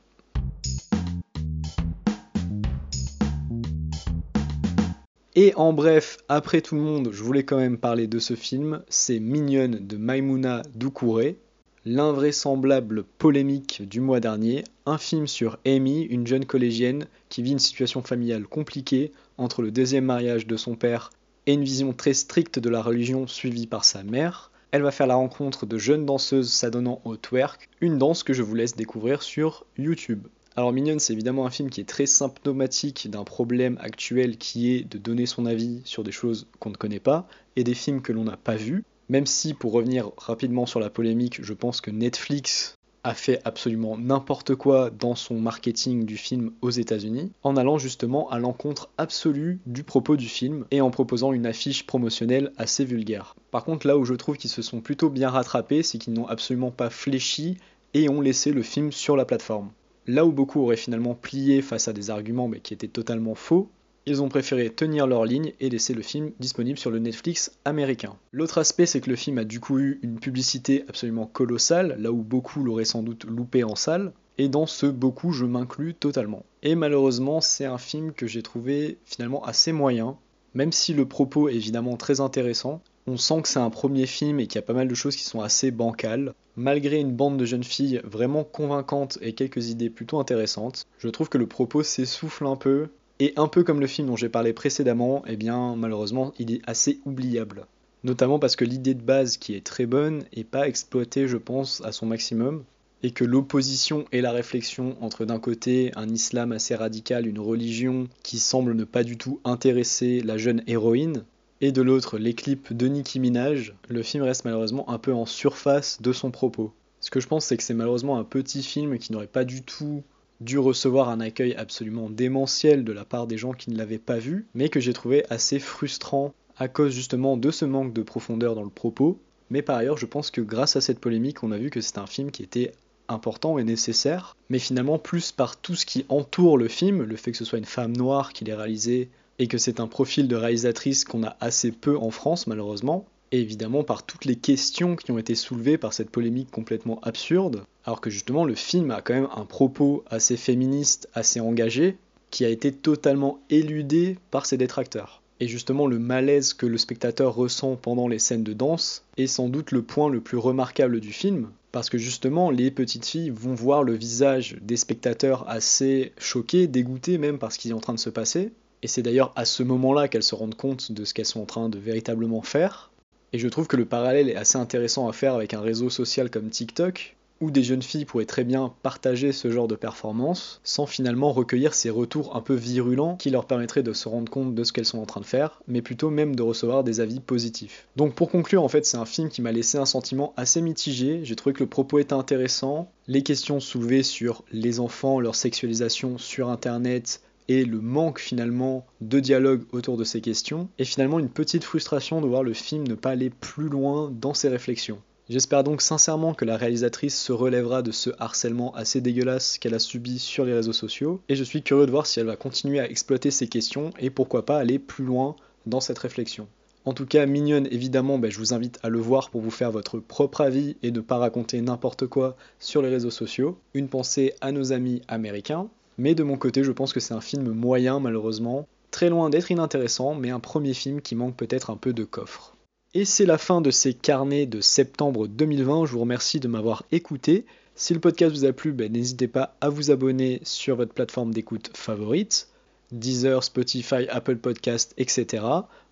Et 5.34 5.56
en 5.56 5.74
bref, 5.74 6.20
après 6.30 6.62
tout 6.62 6.76
le 6.76 6.82
monde, 6.82 7.10
je 7.12 7.24
voulais 7.24 7.44
quand 7.44 7.58
même 7.58 7.80
parler 7.80 8.06
de 8.06 8.20
ce 8.20 8.36
film, 8.36 8.84
c'est 8.90 9.18
Mignonne 9.18 9.88
de 9.88 9.98
Maimouna 9.98 10.62
Doucouré, 10.76 11.40
l'invraisemblable 11.84 13.06
polémique 13.18 13.82
du 13.82 14.02
mois 14.02 14.20
dernier, 14.20 14.66
un 14.86 15.00
film 15.00 15.26
sur 15.26 15.58
Amy, 15.66 16.04
une 16.04 16.28
jeune 16.28 16.46
collégienne 16.46 17.08
qui 17.30 17.42
vit 17.42 17.54
une 17.54 17.58
situation 17.58 18.04
familiale 18.04 18.44
compliquée 18.44 19.14
entre 19.40 19.64
le 19.64 19.72
deuxième 19.72 20.06
mariage 20.06 20.46
de 20.46 20.58
son 20.58 20.76
père 20.76 21.10
et 21.46 21.54
une 21.54 21.64
vision 21.64 21.94
très 21.94 22.14
stricte 22.14 22.60
de 22.60 22.70
la 22.70 22.82
religion 22.82 23.28
suivie 23.28 23.68
par 23.68 23.86
sa 23.86 24.04
mère. 24.04 24.52
Elle 24.72 24.82
va 24.82 24.92
faire 24.92 25.08
la 25.08 25.16
rencontre 25.16 25.66
de 25.66 25.78
jeunes 25.78 26.06
danseuses 26.06 26.52
s'adonnant 26.52 27.02
au 27.06 27.16
twerk, 27.16 27.70
une 27.82 27.98
danse 27.98 28.24
que 28.24 28.34
je 28.34 28.42
vous 28.42 28.56
laisse 28.56 28.76
découvrir 28.76 29.22
sur 29.22 29.66
YouTube. 29.78 30.28
Alors 30.56 30.72
Mignonne, 30.72 31.00
c'est 31.00 31.14
évidemment 31.14 31.46
un 31.46 31.50
film 31.50 31.70
qui 31.70 31.82
est 31.82 31.90
très 31.90 32.06
symptomatique 32.06 33.10
d'un 33.10 33.24
problème 33.24 33.78
actuel 33.82 34.38
qui 34.38 34.74
est 34.74 34.84
de 34.84 34.98
donner 34.98 35.26
son 35.26 35.46
avis 35.46 35.82
sur 35.84 36.04
des 36.04 36.12
choses 36.12 36.48
qu'on 36.60 36.70
ne 36.70 36.76
connaît 36.76 37.00
pas 37.00 37.28
et 37.56 37.64
des 37.64 37.74
films 37.74 38.02
que 38.02 38.12
l'on 38.12 38.26
n'a 38.26 38.38
pas 38.38 38.56
vus. 38.56 38.84
Même 39.10 39.26
si, 39.26 39.54
pour 39.54 39.74
revenir 39.74 40.12
rapidement 40.18 40.66
sur 40.66 40.80
la 40.80 40.90
polémique, 40.90 41.44
je 41.44 41.54
pense 41.54 41.82
que 41.82 41.92
Netflix 41.92 42.76
a 43.04 43.14
fait 43.14 43.42
absolument 43.44 43.98
n'importe 43.98 44.56
quoi 44.56 44.90
dans 44.90 45.16
son 45.16 45.40
marketing 45.40 46.06
du 46.06 46.18
film 46.18 46.52
aux 46.62 46.70
États-Unis, 46.70 47.32
en 47.44 47.58
allant 47.58 47.78
justement 47.78 48.30
à 48.30 48.40
l'encontre 48.40 48.90
absolue 48.98 49.60
du 49.66 49.84
propos 49.84 50.16
du 50.16 50.28
film 50.28 50.66
et 50.72 50.82
en 50.82 50.90
proposant 50.90 51.34
une 51.34 51.46
affiche 51.46 51.86
promotionnelle 51.86 52.52
assez 52.58 52.86
vulgaire. 52.86 53.36
Par 53.52 53.66
contre, 53.66 53.88
là 53.88 53.98
où 53.98 54.06
je 54.06 54.14
trouve 54.14 54.38
qu'ils 54.38 54.50
se 54.50 54.62
sont 54.62 54.82
plutôt 54.82 55.10
bien 55.10 55.30
rattrapés, 55.30 55.84
c'est 55.84 55.98
qu'ils 55.98 56.14
n'ont 56.14 56.28
absolument 56.28 56.72
pas 56.72 56.90
fléchi 56.90 57.58
et 57.94 58.10
ont 58.10 58.22
laissé 58.22 58.52
le 58.52 58.64
film 58.64 58.92
sur 58.92 59.16
la 59.16 59.26
plateforme. 59.26 59.72
Là 60.08 60.26
où 60.26 60.32
beaucoup 60.32 60.62
auraient 60.62 60.76
finalement 60.76 61.16
plié 61.16 61.62
face 61.62 61.88
à 61.88 61.94
des 61.94 62.10
arguments 62.10 62.48
mais 62.48 62.60
qui 62.60 62.74
étaient 62.74 62.88
totalement 62.88 63.36
faux, 63.36 63.70
ils 64.06 64.22
ont 64.22 64.30
préféré 64.30 64.70
tenir 64.70 65.08
leur 65.08 65.26
ligne 65.26 65.54
et 65.60 65.70
laisser 65.70 65.94
le 65.94 66.02
film 66.02 66.32
disponible 66.40 66.78
sur 66.78 66.92
le 66.92 67.00
Netflix 67.00 67.52
américain. 67.66 68.16
L'autre 68.32 68.58
aspect, 68.58 68.86
c'est 68.86 69.02
que 69.02 69.10
le 69.10 69.16
film 69.16 69.38
a 69.38 69.46
du 69.46 69.60
coup 69.60 69.80
eu 69.80 70.00
une 70.04 70.20
publicité 70.20 70.84
absolument 70.90 71.26
colossale, 71.26 71.96
là 72.00 72.12
où 72.12 72.22
beaucoup 72.22 72.64
l'auraient 72.64 72.86
sans 72.86 73.04
doute 73.04 73.26
loupé 73.26 73.64
en 73.64 73.76
salle, 73.76 74.12
et 74.38 74.50
dans 74.50 74.66
ce 74.66 74.88
beaucoup, 74.88 75.32
je 75.32 75.46
m'inclus 75.46 75.94
totalement. 75.94 76.44
Et 76.64 76.76
malheureusement, 76.76 77.40
c'est 77.40 77.66
un 77.66 77.78
film 77.78 78.14
que 78.14 78.28
j'ai 78.28 78.42
trouvé 78.42 78.98
finalement 79.06 79.44
assez 79.46 79.72
moyen, 79.72 80.18
même 80.54 80.72
si 80.72 80.94
le 80.94 81.06
propos 81.06 81.50
est 81.50 81.56
évidemment 81.56 81.98
très 81.98 82.20
intéressant. 82.20 82.82
On 83.06 83.18
sent 83.18 83.42
que 83.42 83.48
c'est 83.48 83.60
un 83.60 83.70
premier 83.70 84.06
film 84.06 84.40
et 84.40 84.48
qu'il 84.48 84.56
y 84.56 84.64
a 84.64 84.66
pas 84.66 84.74
mal 84.74 84.88
de 84.88 84.96
choses 84.96 85.16
qui 85.16 85.24
sont 85.24 85.42
assez 85.42 85.72
bancales. 85.72 86.34
Malgré 86.56 87.00
une 87.00 87.12
bande 87.12 87.38
de 87.38 87.46
jeunes 87.46 87.64
filles 87.64 88.02
vraiment 88.04 88.44
convaincantes 88.44 89.18
et 89.22 89.34
quelques 89.34 89.70
idées 89.70 89.90
plutôt 89.90 90.20
intéressantes, 90.20 90.86
je 91.00 91.10
trouve 91.10 91.30
que 91.30 91.38
le 91.38 91.48
propos 91.48 91.84
s'essouffle 91.84 92.46
un 92.46 92.56
peu 92.56 92.90
et 93.24 93.32
un 93.38 93.48
peu 93.48 93.64
comme 93.64 93.80
le 93.80 93.88
film 93.88 94.08
dont 94.08 94.18
j'ai 94.18 94.28
parlé 94.28 94.52
précédemment, 94.52 95.24
eh 95.28 95.38
bien 95.38 95.78
malheureusement 95.78 96.34
il 96.40 96.52
est 96.52 96.62
assez 96.68 97.00
oubliable. 97.06 97.68
Notamment 98.04 98.38
parce 98.38 98.58
que 98.58 98.66
l'idée 98.66 98.96
de 98.96 99.02
base 99.02 99.38
qui 99.38 99.56
est 99.56 99.66
très 99.66 99.86
bonne 99.86 100.26
n'est 100.36 100.44
pas 100.44 100.68
exploitée 100.68 101.30
je 101.30 101.38
pense 101.38 101.82
à 101.86 101.94
son 101.94 102.06
maximum, 102.06 102.66
et 103.02 103.12
que 103.12 103.24
l'opposition 103.24 104.04
et 104.12 104.20
la 104.20 104.34
réflexion 104.34 104.98
entre 105.00 105.24
d'un 105.24 105.40
côté 105.40 105.94
un 105.96 106.10
islam 106.10 106.52
assez 106.52 106.76
radical, 106.76 107.26
une 107.26 107.40
religion 107.40 108.10
qui 108.24 108.40
semble 108.40 108.76
ne 108.76 108.84
pas 108.84 109.06
du 109.06 109.18
tout 109.18 109.40
intéresser 109.46 110.20
la 110.20 110.38
jeune 110.38 110.62
héroïne, 110.68 111.24
et 111.62 111.72
de 111.72 111.82
l'autre 111.82 112.18
les 112.18 112.34
clips 112.34 112.74
de 112.74 112.88
Nicki 112.88 113.22
Minaj, 113.22 113.74
le 113.88 114.04
film 114.04 114.26
reste 114.26 114.44
malheureusement 114.44 114.90
un 114.90 114.98
peu 114.98 115.14
en 115.14 115.26
surface 115.26 116.02
de 116.02 116.12
son 116.12 116.30
propos. 116.30 116.74
Ce 117.00 117.10
que 117.10 117.22
je 117.22 117.28
pense 117.30 117.46
c'est 117.46 117.56
que 117.56 117.64
c'est 117.64 117.74
malheureusement 117.74 118.18
un 118.18 118.26
petit 118.26 118.64
film 118.64 118.98
qui 118.98 119.14
n'aurait 119.14 119.28
pas 119.28 119.46
du 119.46 119.62
tout 119.62 120.04
dû 120.44 120.60
recevoir 120.60 121.10
un 121.10 121.20
accueil 121.20 121.56
absolument 121.56 122.10
démentiel 122.10 122.84
de 122.84 122.92
la 122.92 123.06
part 123.06 123.28
des 123.28 123.38
gens 123.38 123.54
qui 123.54 123.72
ne 123.72 123.78
l'avaient 123.78 123.98
pas 123.98 124.18
vu, 124.18 124.48
mais 124.54 124.70
que 124.70 124.80
j'ai 124.80 124.94
trouvé 124.94 125.26
assez 125.30 125.60
frustrant 125.60 126.34
à 126.58 126.68
cause 126.68 126.94
justement 126.94 127.38
de 127.38 127.52
ce 127.52 127.66
manque 127.66 127.94
de 127.94 128.02
profondeur 128.02 128.56
dans 128.56 128.64
le 128.64 128.70
propos. 128.70 129.20
Mais 129.50 129.62
par 129.62 129.78
ailleurs, 129.78 129.98
je 129.98 130.06
pense 130.06 130.32
que 130.32 130.42
grâce 130.42 130.76
à 130.76 130.82
cette 130.82 131.00
polémique, 131.00 131.44
on 131.44 131.52
a 131.52 131.58
vu 131.58 131.70
que 131.70 131.82
c'est 131.82 131.98
un 131.98 132.08
film 132.08 132.32
qui 132.32 132.44
était 132.44 132.74
important 133.08 133.58
et 133.58 133.64
nécessaire, 133.64 134.36
mais 134.50 134.60
finalement 134.60 135.00
plus 135.00 135.32
par 135.32 135.58
tout 135.58 135.76
ce 135.76 135.86
qui 135.86 136.06
entoure 136.10 136.58
le 136.58 136.68
film, 136.68 137.04
le 137.04 137.16
fait 137.16 137.32
que 137.32 137.38
ce 137.38 137.46
soit 137.46 137.60
une 137.60 137.66
femme 137.66 137.96
noire 137.96 138.34
qui 138.34 138.46
l'ait 138.46 138.54
réalisé 138.54 139.10
et 139.40 139.48
que 139.48 139.58
c'est 139.58 139.80
un 139.80 139.88
profil 139.88 140.28
de 140.28 140.36
réalisatrice 140.36 141.06
qu'on 141.06 141.24
a 141.24 141.36
assez 141.40 141.72
peu 141.72 141.98
en 141.98 142.12
France 142.12 142.48
malheureusement, 142.48 143.06
et 143.34 143.42
évidemment 143.42 143.84
par 143.84 144.06
toutes 144.06 144.26
les 144.26 144.36
questions 144.36 144.96
qui 144.96 145.12
ont 145.12 145.18
été 145.18 145.34
soulevées 145.34 145.80
par 145.80 145.92
cette 145.92 146.12
polémique 146.12 146.52
complètement 146.52 147.00
absurde, 147.02 147.66
alors 147.84 148.00
que 148.00 148.12
justement 148.12 148.46
le 148.46 148.54
film 148.54 148.92
a 148.92 149.02
quand 149.02 149.16
même 149.16 149.28
un 149.36 149.46
propos 149.46 150.04
assez 150.08 150.38
féministe, 150.38 151.10
assez 151.16 151.40
engagé, 151.40 151.98
qui 152.30 152.46
a 152.46 152.50
été 152.50 152.72
totalement 152.72 153.40
éludé 153.50 154.20
par 154.30 154.46
ses 154.46 154.58
détracteurs. 154.58 155.24
Et 155.40 155.48
justement 155.48 155.88
le 155.88 155.98
malaise 155.98 156.54
que 156.54 156.68
le 156.68 156.78
spectateur 156.78 157.34
ressent 157.34 157.76
pendant 157.76 158.08
les 158.08 158.20
scènes 158.20 158.44
de 158.44 158.54
danse 158.54 159.04
est 159.18 159.26
sans 159.26 159.50
doute 159.50 159.72
le 159.72 159.82
point 159.82 160.10
le 160.10 160.22
plus 160.22 160.38
remarquable 160.38 161.00
du 161.00 161.12
film, 161.12 161.50
parce 161.72 161.90
que 161.90 161.98
justement 161.98 162.52
les 162.52 162.70
petites 162.70 163.08
filles 163.08 163.32
vont 163.32 163.56
voir 163.56 163.82
le 163.82 163.96
visage 163.96 164.58
des 164.62 164.78
spectateurs 164.78 165.50
assez 165.50 166.14
choqués, 166.20 166.68
dégoûtés 166.68 167.18
même 167.18 167.40
par 167.40 167.52
ce 167.52 167.58
qui 167.58 167.70
est 167.70 167.74
en 167.74 167.80
train 167.80 167.96
de 167.96 168.00
se 168.00 168.12
passer, 168.12 168.52
et 168.84 168.88
c'est 168.88 169.02
d'ailleurs 169.02 169.34
à 169.36 169.46
ce 169.46 169.64
moment-là 169.64 170.08
qu'elles 170.08 170.22
se 170.22 170.36
rendent 170.36 170.54
compte 170.54 170.92
de 170.92 171.04
ce 171.04 171.16
qu'elles 171.16 171.26
sont 171.26 171.42
en 171.42 171.46
train 171.46 171.70
de 171.70 171.80
véritablement 171.80 172.44
faire, 172.44 172.92
et 173.34 173.40
je 173.40 173.48
trouve 173.48 173.68
que 173.68 173.78
le 173.78 173.86
parallèle 173.86 174.30
est 174.30 174.36
assez 174.36 174.58
intéressant 174.58 175.10
à 175.10 175.14
faire 175.14 175.34
avec 175.34 175.54
un 175.54 175.62
réseau 175.62 175.90
social 175.90 176.30
comme 176.30 176.50
TikTok, 176.50 177.16
où 177.42 177.52
des 177.52 177.64
jeunes 177.64 177.82
filles 177.82 178.06
pourraient 178.06 178.26
très 178.26 178.46
bien 178.46 178.74
partager 178.84 179.34
ce 179.34 179.52
genre 179.52 179.68
de 179.68 179.76
performance 179.76 180.62
sans 180.64 180.86
finalement 180.86 181.34
recueillir 181.34 181.74
ces 181.74 181.90
retours 181.90 182.36
un 182.38 182.42
peu 182.42 182.54
virulents 182.54 183.18
qui 183.18 183.32
leur 183.32 183.46
permettraient 183.46 183.84
de 183.84 183.92
se 183.92 184.08
rendre 184.08 184.32
compte 184.32 184.56
de 184.56 184.64
ce 184.64 184.72
qu'elles 184.72 184.86
sont 184.86 185.00
en 185.00 185.06
train 185.06 185.20
de 185.20 185.26
faire, 185.26 185.62
mais 185.68 185.82
plutôt 185.82 186.10
même 186.10 186.36
de 186.36 186.42
recevoir 186.42 186.86
des 186.86 187.02
avis 187.02 187.20
positifs. 187.20 187.88
Donc 187.98 188.14
pour 188.14 188.30
conclure, 188.30 188.64
en 188.64 188.70
fait, 188.70 188.86
c'est 188.86 188.98
un 188.98 189.06
film 189.06 189.30
qui 189.30 189.42
m'a 189.42 189.52
laissé 189.52 189.78
un 189.78 189.86
sentiment 189.86 190.34
assez 190.38 190.62
mitigé. 190.62 191.22
J'ai 191.24 191.36
trouvé 191.36 191.54
que 191.54 191.64
le 191.64 191.70
propos 191.70 192.00
était 192.00 192.14
intéressant, 192.14 192.90
les 193.08 193.24
questions 193.24 193.60
soulevées 193.60 194.04
sur 194.04 194.44
les 194.52 194.80
enfants, 194.80 195.20
leur 195.20 195.36
sexualisation 195.36 196.18
sur 196.18 196.50
Internet, 196.50 197.22
et 197.48 197.66
le 197.66 197.82
manque 197.82 198.20
finalement 198.20 198.86
de 199.02 199.20
dialogue 199.20 199.64
autour 199.72 199.98
de 199.98 200.04
ces 200.04 200.22
questions, 200.22 200.70
et 200.80 200.86
finalement 200.86 201.20
une 201.20 201.30
petite 201.30 201.64
frustration 201.64 202.22
de 202.22 202.28
voir 202.28 202.44
le 202.44 202.54
film 202.54 202.88
ne 202.88 202.96
pas 202.96 203.12
aller 203.12 203.30
plus 203.30 203.70
loin 203.70 204.12
dans 204.12 204.34
ses 204.34 204.50
réflexions. 204.50 205.02
J'espère 205.30 205.64
donc 205.64 205.82
sincèrement 205.82 206.34
que 206.34 206.44
la 206.44 206.58
réalisatrice 206.58 207.18
se 207.18 207.32
relèvera 207.32 207.82
de 207.82 207.92
ce 207.92 208.10
harcèlement 208.20 208.76
assez 208.76 209.00
dégueulasse 209.00 209.58
qu'elle 209.58 209.74
a 209.74 209.80
subi 209.80 210.20
sur 210.20 210.44
les 210.44 210.54
réseaux 210.54 210.74
sociaux, 210.74 211.22
et 211.30 211.36
je 211.36 211.44
suis 211.44 211.64
curieux 211.64 211.86
de 211.86 211.92
voir 211.92 212.06
si 212.06 212.20
elle 212.20 212.26
va 212.26 212.36
continuer 212.36 212.80
à 212.80 212.90
exploiter 212.90 213.32
ces 213.32 213.48
questions 213.48 213.92
et 214.00 214.10
pourquoi 214.10 214.46
pas 214.46 214.58
aller 214.58 214.80
plus 214.80 215.06
loin 215.06 215.36
dans 215.66 215.80
cette 215.80 216.00
réflexion. 216.00 216.48
En 216.86 216.94
tout 216.94 217.06
cas, 217.06 217.26
mignonne, 217.26 217.68
évidemment, 217.72 218.20
ben, 218.20 218.30
je 218.30 218.38
vous 218.38 218.54
invite 218.54 218.78
à 218.84 218.90
le 218.90 219.00
voir 219.00 219.30
pour 219.30 219.40
vous 219.40 219.52
faire 219.52 219.72
votre 219.72 220.00
propre 220.00 220.42
avis 220.42 220.76
et 220.84 220.92
ne 220.92 221.00
pas 221.00 221.18
raconter 221.18 221.62
n'importe 221.62 222.08
quoi 222.08 222.36
sur 222.60 222.82
les 222.82 222.90
réseaux 222.90 223.10
sociaux. 223.10 223.58
Une 223.74 223.88
pensée 223.88 224.34
à 224.42 224.52
nos 224.52 224.74
amis 224.74 225.02
américains. 225.08 225.70
Mais 225.98 226.16
de 226.16 226.24
mon 226.24 226.38
côté, 226.38 226.64
je 226.64 226.72
pense 226.72 226.94
que 226.94 227.00
c'est 227.00 227.14
un 227.14 227.22
film 227.22 227.52
moyen 227.52 228.00
malheureusement, 228.00 228.68
très 228.92 229.10
loin 229.10 229.30
d'être 229.30 229.52
inintéressant, 229.52 230.16
mais 230.16 230.30
un 230.30 230.40
premier 230.40 230.74
film 230.74 231.02
qui 231.02 231.16
manque 231.16 231.36
peut-être 231.36 231.70
un 231.70 231.78
peu 231.78 231.94
de 231.94 232.04
coffre. 232.04 232.56
Et 232.94 233.06
c'est 233.06 233.26
la 233.26 233.38
fin 233.38 233.62
de 233.62 233.72
ces 233.72 233.94
carnets 233.94 234.46
de 234.46 234.62
septembre 234.62 235.28
2020, 235.28 235.86
je 235.86 235.92
vous 235.92 236.02
remercie 236.02 236.40
de 236.40 236.48
m'avoir 236.48 236.84
écouté. 236.92 237.46
Si 237.76 237.94
le 237.94 238.00
podcast 238.00 238.36
vous 238.36 238.46
a 238.46 238.54
plu, 238.54 238.72
ben, 238.72 238.92
n'hésitez 238.92 239.28
pas 239.28 239.56
à 239.62 239.70
vous 239.70 239.90
abonner 239.90 240.40
sur 240.44 240.76
votre 240.76 240.94
plateforme 240.94 241.34
d'écoute 241.34 241.72
favorite. 241.74 242.50
Deezer, 242.92 243.44
Spotify, 243.44 244.08
Apple 244.10 244.38
Podcast, 244.38 244.94
etc. 244.98 245.44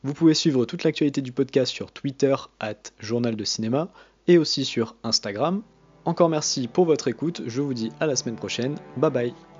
Vous 0.03 0.13
pouvez 0.13 0.35
suivre 0.35 0.65
toute 0.65 0.83
l'actualité 0.83 1.21
du 1.21 1.31
podcast 1.31 1.71
sur 1.71 1.91
Twitter, 1.91 2.35
at 2.59 2.75
Journal 2.99 3.35
de 3.35 3.43
Cinéma, 3.43 3.91
et 4.27 4.37
aussi 4.37 4.65
sur 4.65 4.95
Instagram. 5.03 5.63
Encore 6.05 6.29
merci 6.29 6.67
pour 6.67 6.85
votre 6.85 7.07
écoute, 7.07 7.41
je 7.45 7.61
vous 7.61 7.73
dis 7.73 7.91
à 7.99 8.05
la 8.05 8.15
semaine 8.15 8.35
prochaine, 8.35 8.75
bye 8.97 9.11
bye 9.11 9.50